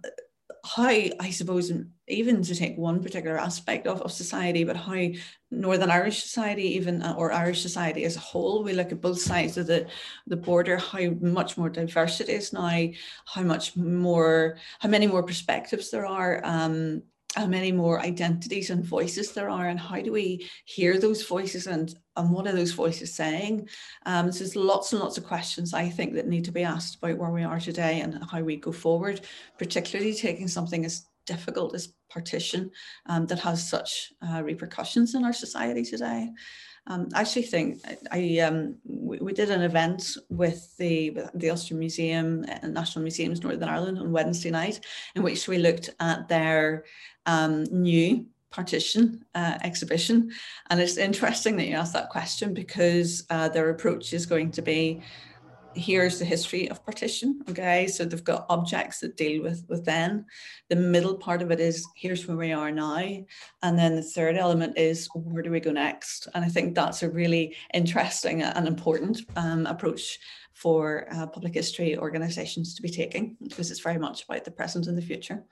[0.63, 1.71] how I suppose
[2.07, 5.07] even to take one particular aspect of, of society, but how
[5.51, 9.19] Northern Irish society, even uh, or Irish society as a whole, we look at both
[9.19, 9.88] sides of the,
[10.25, 12.88] the border, how much more diverse it is now,
[13.25, 16.41] how much more, how many more perspectives there are.
[16.43, 17.03] Um,
[17.36, 21.67] how many more identities and voices there are and how do we hear those voices
[21.67, 23.69] and and what are those voices saying?
[24.07, 26.95] Um, so there's lots and lots of questions i think that need to be asked
[26.95, 29.21] about where we are today and how we go forward
[29.59, 32.71] particularly taking something as difficult as partition
[33.07, 36.30] um, that has such uh, repercussions in our society today
[36.88, 37.82] um, I actually think
[38.12, 42.80] I um, we, we, did an event with the with the Ulster Museum and uh,
[42.80, 44.80] National Museums Northern Ireland on Wednesday night,
[45.16, 46.86] in which we looked at their
[47.26, 50.32] um, new partition uh, exhibition.
[50.70, 54.62] And it's interesting that you asked that question because uh, their approach is going to
[54.62, 55.02] be
[55.78, 57.88] here's the history of partition okay?
[57.88, 60.25] So they've got objects that deal with with then
[60.69, 62.97] the middle part of it is here's where we are now.
[63.63, 66.28] And then the third element is where do we go next?
[66.34, 70.19] And i think that's a really interesting and important um, approach
[70.53, 74.88] for uh, public history organizations to be taking because it's very much about the present
[74.88, 75.43] and the future.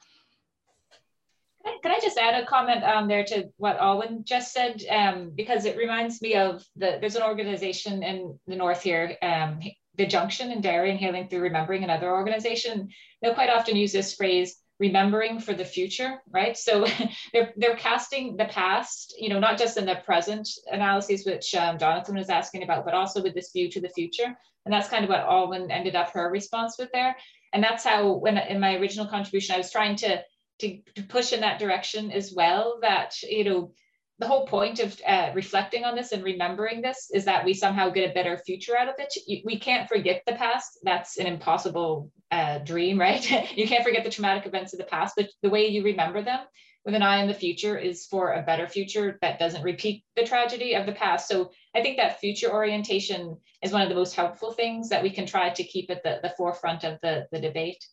[1.84, 4.84] Can I just add a comment um, there to what Olwen just said?
[4.89, 9.59] Um, because it reminds me of the, there's an organization in the North here, um,
[9.98, 12.89] the Junction in Derry and Healing Through Remembering, another organization,
[13.22, 16.58] they'll quite often use this phrase, remembering for the future, right?
[16.58, 16.86] So
[17.34, 21.78] they're, they're casting the past, you know, not just in the present analyses, which um,
[21.78, 24.38] Jonathan was asking about, but also with this view to the future.
[24.66, 27.16] And that's kind of what Olwen ended up her response with there.
[27.54, 30.24] And that's how, when in my original contribution, I was trying to
[30.60, 32.80] to, to push in that direction as well.
[32.82, 33.72] That you know,
[34.20, 37.89] the whole point of uh, reflecting on this and remembering this is that we somehow
[37.89, 39.43] get a better future out of it.
[39.43, 40.80] We can't forget the past.
[40.84, 43.57] That's an impossible uh, dream, right?
[43.57, 46.39] you can't forget the traumatic events of the past, but the way you remember them
[46.86, 50.24] with an eye on the future is for a better future that doesn't repeat the
[50.24, 51.28] tragedy of the past.
[51.28, 55.09] So I think that future orientation is one of the most helpful things that we
[55.09, 57.84] can try to keep at the, the forefront of the, the debate.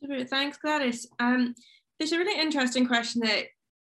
[0.00, 1.06] Super, thanks Gladys.
[1.20, 1.54] Um,
[1.98, 3.44] there's a really interesting question that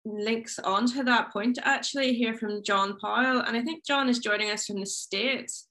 [0.06, 3.40] links on to that point actually here from John Powell.
[3.40, 5.68] And I think John is joining us from the States.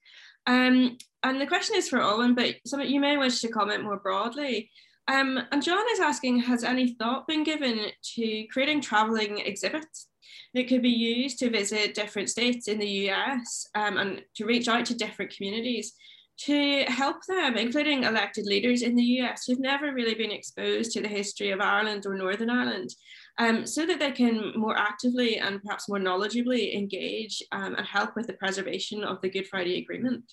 [0.47, 3.99] Um, and the question is for Olwen, but some you may wish to comment more
[3.99, 4.71] broadly.
[5.09, 10.09] Um, and John is asking, has any thought been given to creating traveling exhibits
[10.55, 14.69] that could be used to visit different states in the US um, and to reach
[14.69, 15.95] out to different communities
[16.37, 21.01] to help them, including elected leaders in the US who've never really been exposed to
[21.01, 22.91] the history of Ireland or Northern Ireland,
[23.39, 28.15] um, so that they can more actively and perhaps more knowledgeably engage um, and help
[28.17, 30.33] with the preservation of the Good Friday Agreement?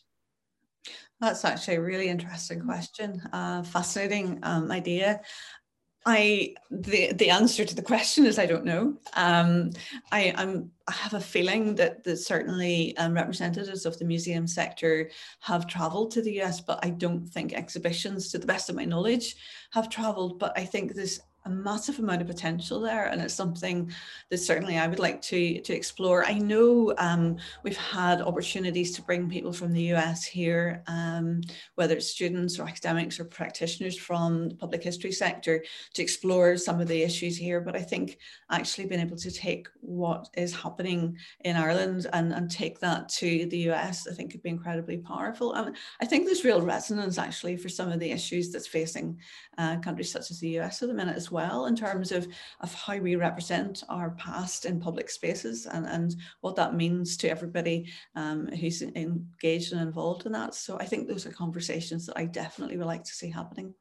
[1.20, 5.22] That's actually a really interesting question, uh, fascinating um, idea.
[6.04, 8.98] I the the answer to the question is I don't know.
[9.14, 9.70] Um,
[10.12, 15.12] I I'm I have a feeling that that certainly um, representatives of the museum sector
[15.42, 18.86] have travelled to the US, but I don't think exhibitions, to the best of my
[18.86, 19.36] knowledge,
[19.74, 20.40] have travelled.
[20.40, 23.92] But I think there's a massive amount of potential there and it's something
[24.30, 26.26] that certainly I would like to to explore.
[26.26, 31.42] I know um, we've had opportunities to bring people from the US here, um,
[31.76, 35.64] whether it's students or academics or practitioners from the public history sector
[35.94, 37.60] to explore some of the issues here.
[37.60, 38.18] But I think
[38.52, 43.46] actually being able to take what is happening in Ireland and, and take that to
[43.48, 45.56] the US, I think could be incredibly powerful.
[46.00, 49.18] I think there's real resonance actually for some of the issues that's facing
[49.58, 52.28] uh, countries such as the US at the minute as well in terms of,
[52.60, 57.30] of how we represent our past in public spaces and, and what that means to
[57.30, 60.54] everybody um, who's engaged and involved in that.
[60.56, 63.74] So I think those are conversations that I definitely would like to see happening.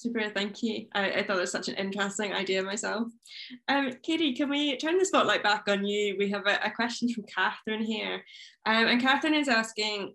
[0.00, 0.86] Super, thank you.
[0.94, 3.08] I, I, thought it was such an interesting idea myself.
[3.68, 6.16] Um, Katie, can we turn the spotlight back on you?
[6.18, 8.24] We have a, a question from Catherine here.
[8.64, 10.14] Um, and Catherine is asking,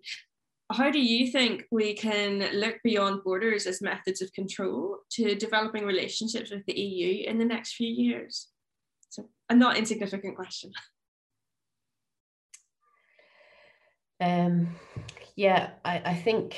[0.72, 5.84] how do you think we can look beyond borders as methods of control to developing
[5.84, 8.48] relationships with the EU in the next few years?
[9.10, 10.72] So a not insignificant question.
[14.18, 14.68] Um,
[15.34, 16.56] yeah, I, I think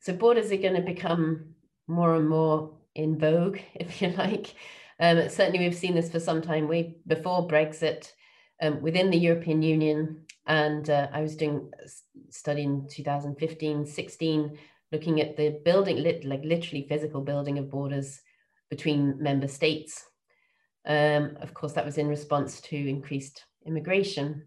[0.00, 0.12] so.
[0.12, 1.54] Borders are going to become
[1.86, 4.54] more and more in vogue, if you like.
[4.98, 6.66] Um, certainly, we've seen this for some time.
[6.66, 8.12] Way before Brexit,
[8.60, 11.70] um, within the European Union, and uh, I was doing
[12.28, 14.58] study in 2015, 16,
[14.90, 18.20] looking at the building, lit, like literally physical building of borders
[18.68, 20.04] between member states.
[20.84, 24.46] Um, of course, that was in response to increased immigration.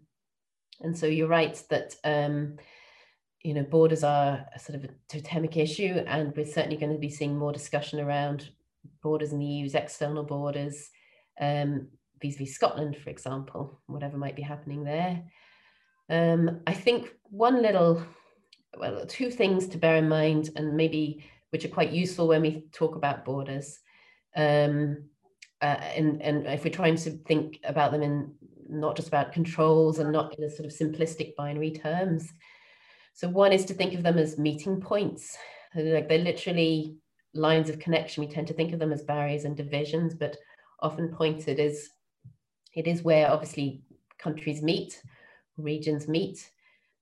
[0.82, 2.56] And so you're right that um,
[3.42, 6.98] you know borders are a sort of a totemic issue, and we're certainly going to
[6.98, 8.50] be seeing more discussion around
[9.02, 10.90] borders in the EU's external borders,
[11.40, 11.88] um,
[12.20, 15.22] vis-a-vis Scotland, for example, whatever might be happening there.
[16.08, 18.02] Um, I think one little,
[18.76, 22.66] well, two things to bear in mind, and maybe which are quite useful when we
[22.72, 23.78] talk about borders.
[24.36, 25.04] Um,
[25.62, 28.34] uh, and, and if we're trying to think about them in
[28.68, 32.32] not just about controls and not in a sort of simplistic binary terms.
[33.12, 35.36] So one is to think of them as meeting points.
[35.74, 36.96] Like they're literally
[37.34, 38.24] lines of connection.
[38.24, 40.36] We tend to think of them as barriers and divisions, but
[40.80, 41.88] often pointed as
[42.74, 43.82] it is where obviously
[44.18, 45.00] countries meet
[45.56, 46.50] regions meet.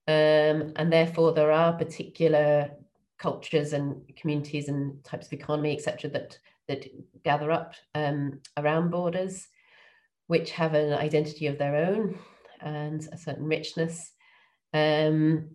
[0.08, 2.70] Um, and therefore, there are particular
[3.18, 6.38] cultures and communities and types of economy, etc., that
[6.68, 6.86] that
[7.24, 9.48] gather up um, around borders,
[10.26, 12.18] which have an identity of their own
[12.60, 14.12] and a certain richness.
[14.72, 15.50] Um,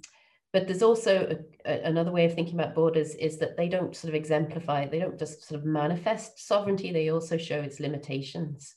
[0.54, 3.96] but there's also a, a, another way of thinking about borders is that they don't
[3.96, 8.76] sort of exemplify, they don't just sort of manifest sovereignty, they also show its limitations.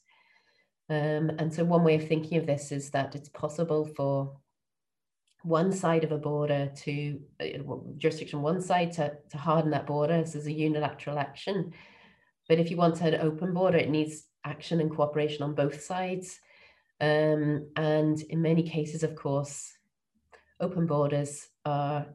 [0.90, 4.36] Um, and so one way of thinking of this is that it's possible for
[5.42, 10.20] one side of a border to uh, jurisdiction one side to, to harden that border
[10.20, 11.72] this is a unilateral action.
[12.48, 16.40] But if you want an open border it needs action and cooperation on both sides.
[17.00, 19.72] Um, and in many cases of course
[20.58, 22.06] open borders are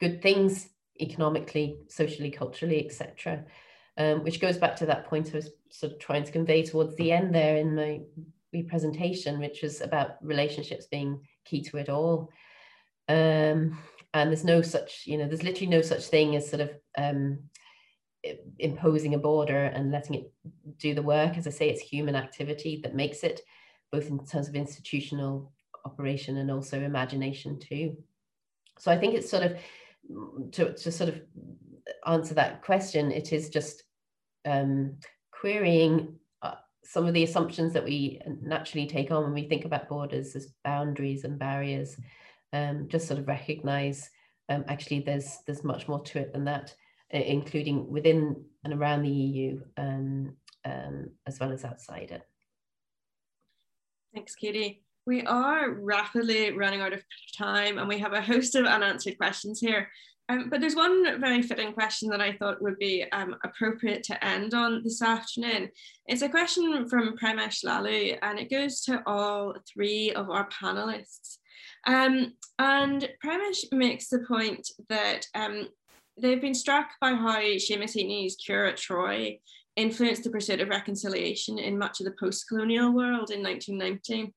[0.00, 0.68] good things
[1.00, 3.44] economically socially culturally etc
[3.98, 6.96] um, which goes back to that point I was sort of trying to convey towards
[6.96, 8.00] the end there in my
[8.68, 12.30] presentation, which was about relationships being key to it all.
[13.08, 13.78] Um,
[14.14, 17.38] and there's no such, you know, there's literally no such thing as sort of um,
[18.58, 20.32] imposing a border and letting it
[20.78, 21.36] do the work.
[21.36, 23.40] As I say, it's human activity that makes it,
[23.90, 25.52] both in terms of institutional
[25.84, 27.96] operation and also imagination too.
[28.78, 29.58] So I think it's sort of
[30.52, 31.20] to, to sort of
[32.06, 33.82] answer that question, it is just
[34.44, 34.96] um,
[35.30, 36.54] querying uh,
[36.84, 40.52] some of the assumptions that we naturally take on when we think about borders as
[40.64, 41.96] boundaries and barriers.
[42.52, 44.10] Um, just sort of recognize
[44.48, 46.74] um, actually there's there's much more to it than that,
[47.10, 52.22] including within and around the EU um, um, as well as outside it.
[54.14, 54.82] Thanks, Katie.
[55.06, 57.02] We are rapidly running out of
[57.36, 59.88] time and we have a host of unanswered questions here.
[60.28, 64.24] Um, but there's one very fitting question that I thought would be um, appropriate to
[64.24, 65.68] end on this afternoon.
[66.06, 71.38] It's a question from Premesh Lalu and it goes to all three of our panelists.
[71.86, 75.68] Um, and Premesh makes the point that um,
[76.20, 79.38] they've been struck by how Seamus Heaney's cure at Troy
[79.76, 84.32] influenced the pursuit of reconciliation in much of the post-colonial world in 1990.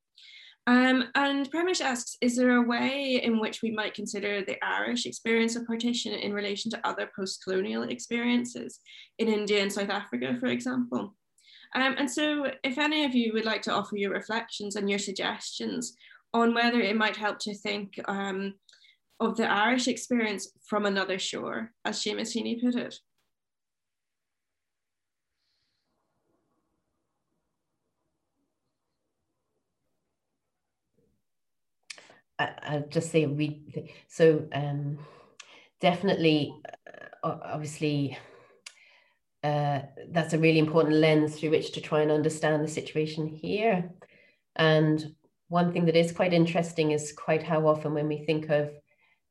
[0.68, 5.06] Um, and Premesh asks, is there a way in which we might consider the Irish
[5.06, 8.80] experience of partition in relation to other post-colonial experiences
[9.18, 11.14] in India and South Africa, for example?
[11.74, 14.98] Um, and so if any of you would like to offer your reflections and your
[14.98, 15.94] suggestions
[16.34, 18.54] on whether it might help to think um,
[19.20, 22.96] of the Irish experience from another shore, as Seamus Heaney put it.
[32.38, 34.98] I, will just say we so um,
[35.80, 36.54] definitely
[37.22, 38.18] uh, obviously
[39.42, 39.80] uh,
[40.10, 43.90] that's a really important lens through which to try and understand the situation here.
[44.56, 45.14] And
[45.48, 48.70] one thing that is quite interesting is quite how often when we think of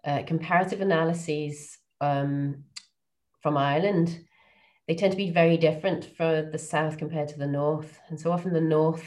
[0.06, 2.64] uh, comparative analyses um,
[3.42, 4.26] from Ireland
[4.88, 8.00] they tend to be very different for the south compared to the north.
[8.10, 9.04] And so often the north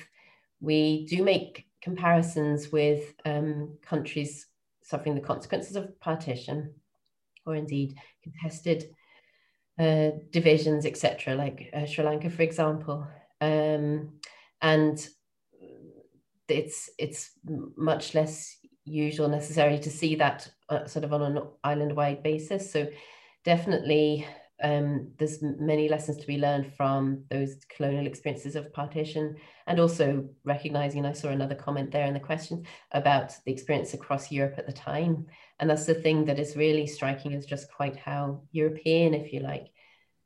[0.61, 4.47] we do make comparisons with um, countries
[4.83, 6.75] suffering the consequences of partition
[7.47, 8.85] or indeed contested
[9.79, 13.07] uh, divisions, etc., like uh, Sri Lanka, for example.
[13.41, 14.19] Um,
[14.61, 15.09] and
[16.49, 17.31] it's it's
[17.77, 22.73] much less usual necessary to see that uh, sort of on an island-wide basis.
[22.73, 22.89] So
[23.45, 24.27] definitely
[24.63, 29.37] um, there's many lessons to be learned from those colonial experiences of partition
[29.67, 33.95] and also recognizing and i saw another comment there in the question about the experience
[33.95, 35.27] across europe at the time.
[35.61, 39.41] And that's the thing that is really striking is just quite how european if you
[39.41, 39.69] like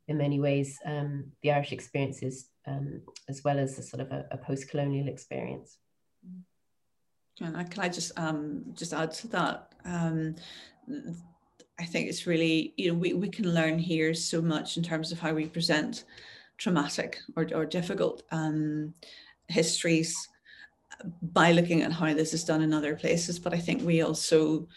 [0.07, 4.11] in many ways um, the irish experience is um, as well as a sort of
[4.11, 5.77] a, a post-colonial experience.
[7.37, 9.73] Can I, can I just um, just add to that?
[9.85, 10.35] Um,
[11.79, 15.11] I think it's really, you know, we, we can learn here so much in terms
[15.11, 16.03] of how we present
[16.57, 18.93] traumatic or, or difficult um,
[19.47, 20.15] histories
[21.21, 23.39] by looking at how this is done in other places.
[23.39, 24.67] But I think we also,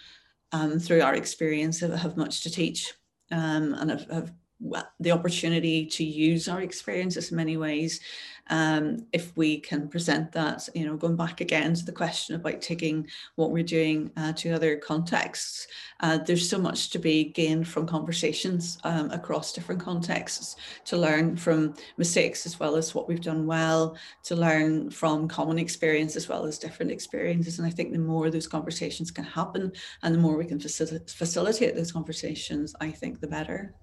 [0.52, 2.94] um, through our experience, have, have much to teach
[3.30, 8.00] um, and have, have well, the opportunity to use our experiences in many ways
[8.48, 12.60] um, if we can present that you know going back again to the question about
[12.60, 15.66] taking what we're doing uh, to other contexts
[16.00, 21.36] uh, there's so much to be gained from conversations um, across different contexts to learn
[21.36, 26.28] from mistakes as well as what we've done well to learn from common experience as
[26.28, 27.58] well as different experiences.
[27.58, 29.72] And i think the more those conversations can happen
[30.02, 33.74] and the more we can facil- facilitate those conversations i think the better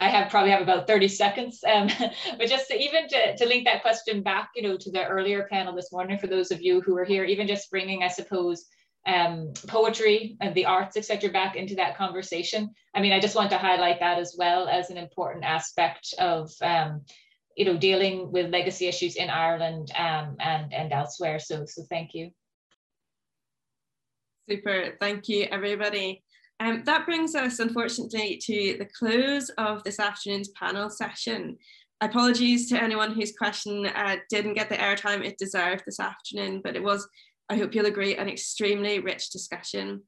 [0.00, 1.88] I have probably have about 30 seconds, um,
[2.38, 5.46] but just to, even to, to link that question back, you know, to the earlier
[5.50, 8.66] panel this morning, for those of you who are here, even just bringing, I suppose,
[9.06, 12.70] um, poetry and the arts, etc., back into that conversation.
[12.94, 16.50] I mean, I just want to highlight that as well as an important aspect of,
[16.62, 17.02] um,
[17.56, 21.38] you know, dealing with legacy issues in Ireland um, and and elsewhere.
[21.38, 22.30] So, so thank you.
[24.48, 26.22] Super, thank you, everybody.
[26.60, 31.58] Um, that brings us, unfortunately, to the close of this afternoon's panel session.
[32.00, 36.76] Apologies to anyone whose question uh, didn't get the airtime it deserved this afternoon, but
[36.76, 37.08] it was,
[37.48, 40.02] I hope you'll agree, an extremely rich discussion.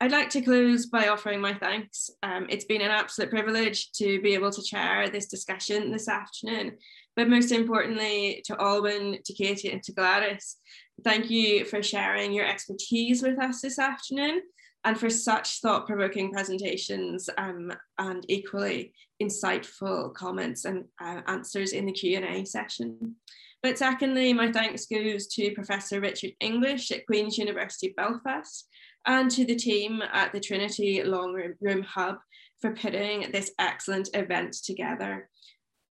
[0.00, 2.10] I'd like to close by offering my thanks.
[2.24, 6.72] Um, it's been an absolute privilege to be able to chair this discussion this afternoon,
[7.14, 10.56] but most importantly to Olwen, to Katie and to Gladys.
[11.04, 14.42] Thank you for sharing your expertise with us this afternoon
[14.84, 18.92] and for such thought-provoking presentations um, and equally
[19.22, 23.16] insightful comments and uh, answers in the Q&A session.
[23.62, 28.68] But secondly, my thanks goes to Professor Richard English at Queen's University Belfast
[29.06, 32.16] and to the team at the Trinity Long Room Hub
[32.60, 35.28] for putting this excellent event together.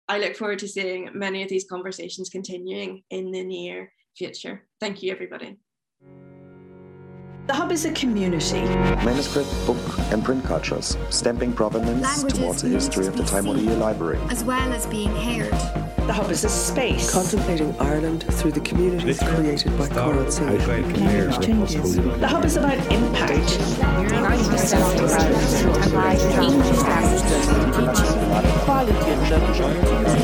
[0.09, 4.67] I look forward to seeing many of these conversations continuing in the near future.
[4.81, 5.57] Thank you, everybody.
[7.51, 8.61] The Hub is a community.
[9.05, 9.77] Manuscript, book,
[10.13, 13.75] and print cultures, stamping provenance Languages towards the history of the Time of the Year
[13.75, 14.21] Library.
[14.31, 15.51] as well as being heard.
[16.07, 17.11] The Hub is a space.
[17.13, 20.45] Contemplating Ireland through the communities created by Coral Sea.
[20.45, 21.97] Language changes.
[21.97, 23.59] The Hub is about impact.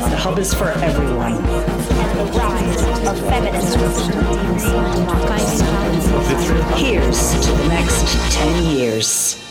[0.05, 1.35] The Hub is for everyone.
[3.07, 3.79] Of feminism.
[6.75, 9.46] Here's to the next 10 years.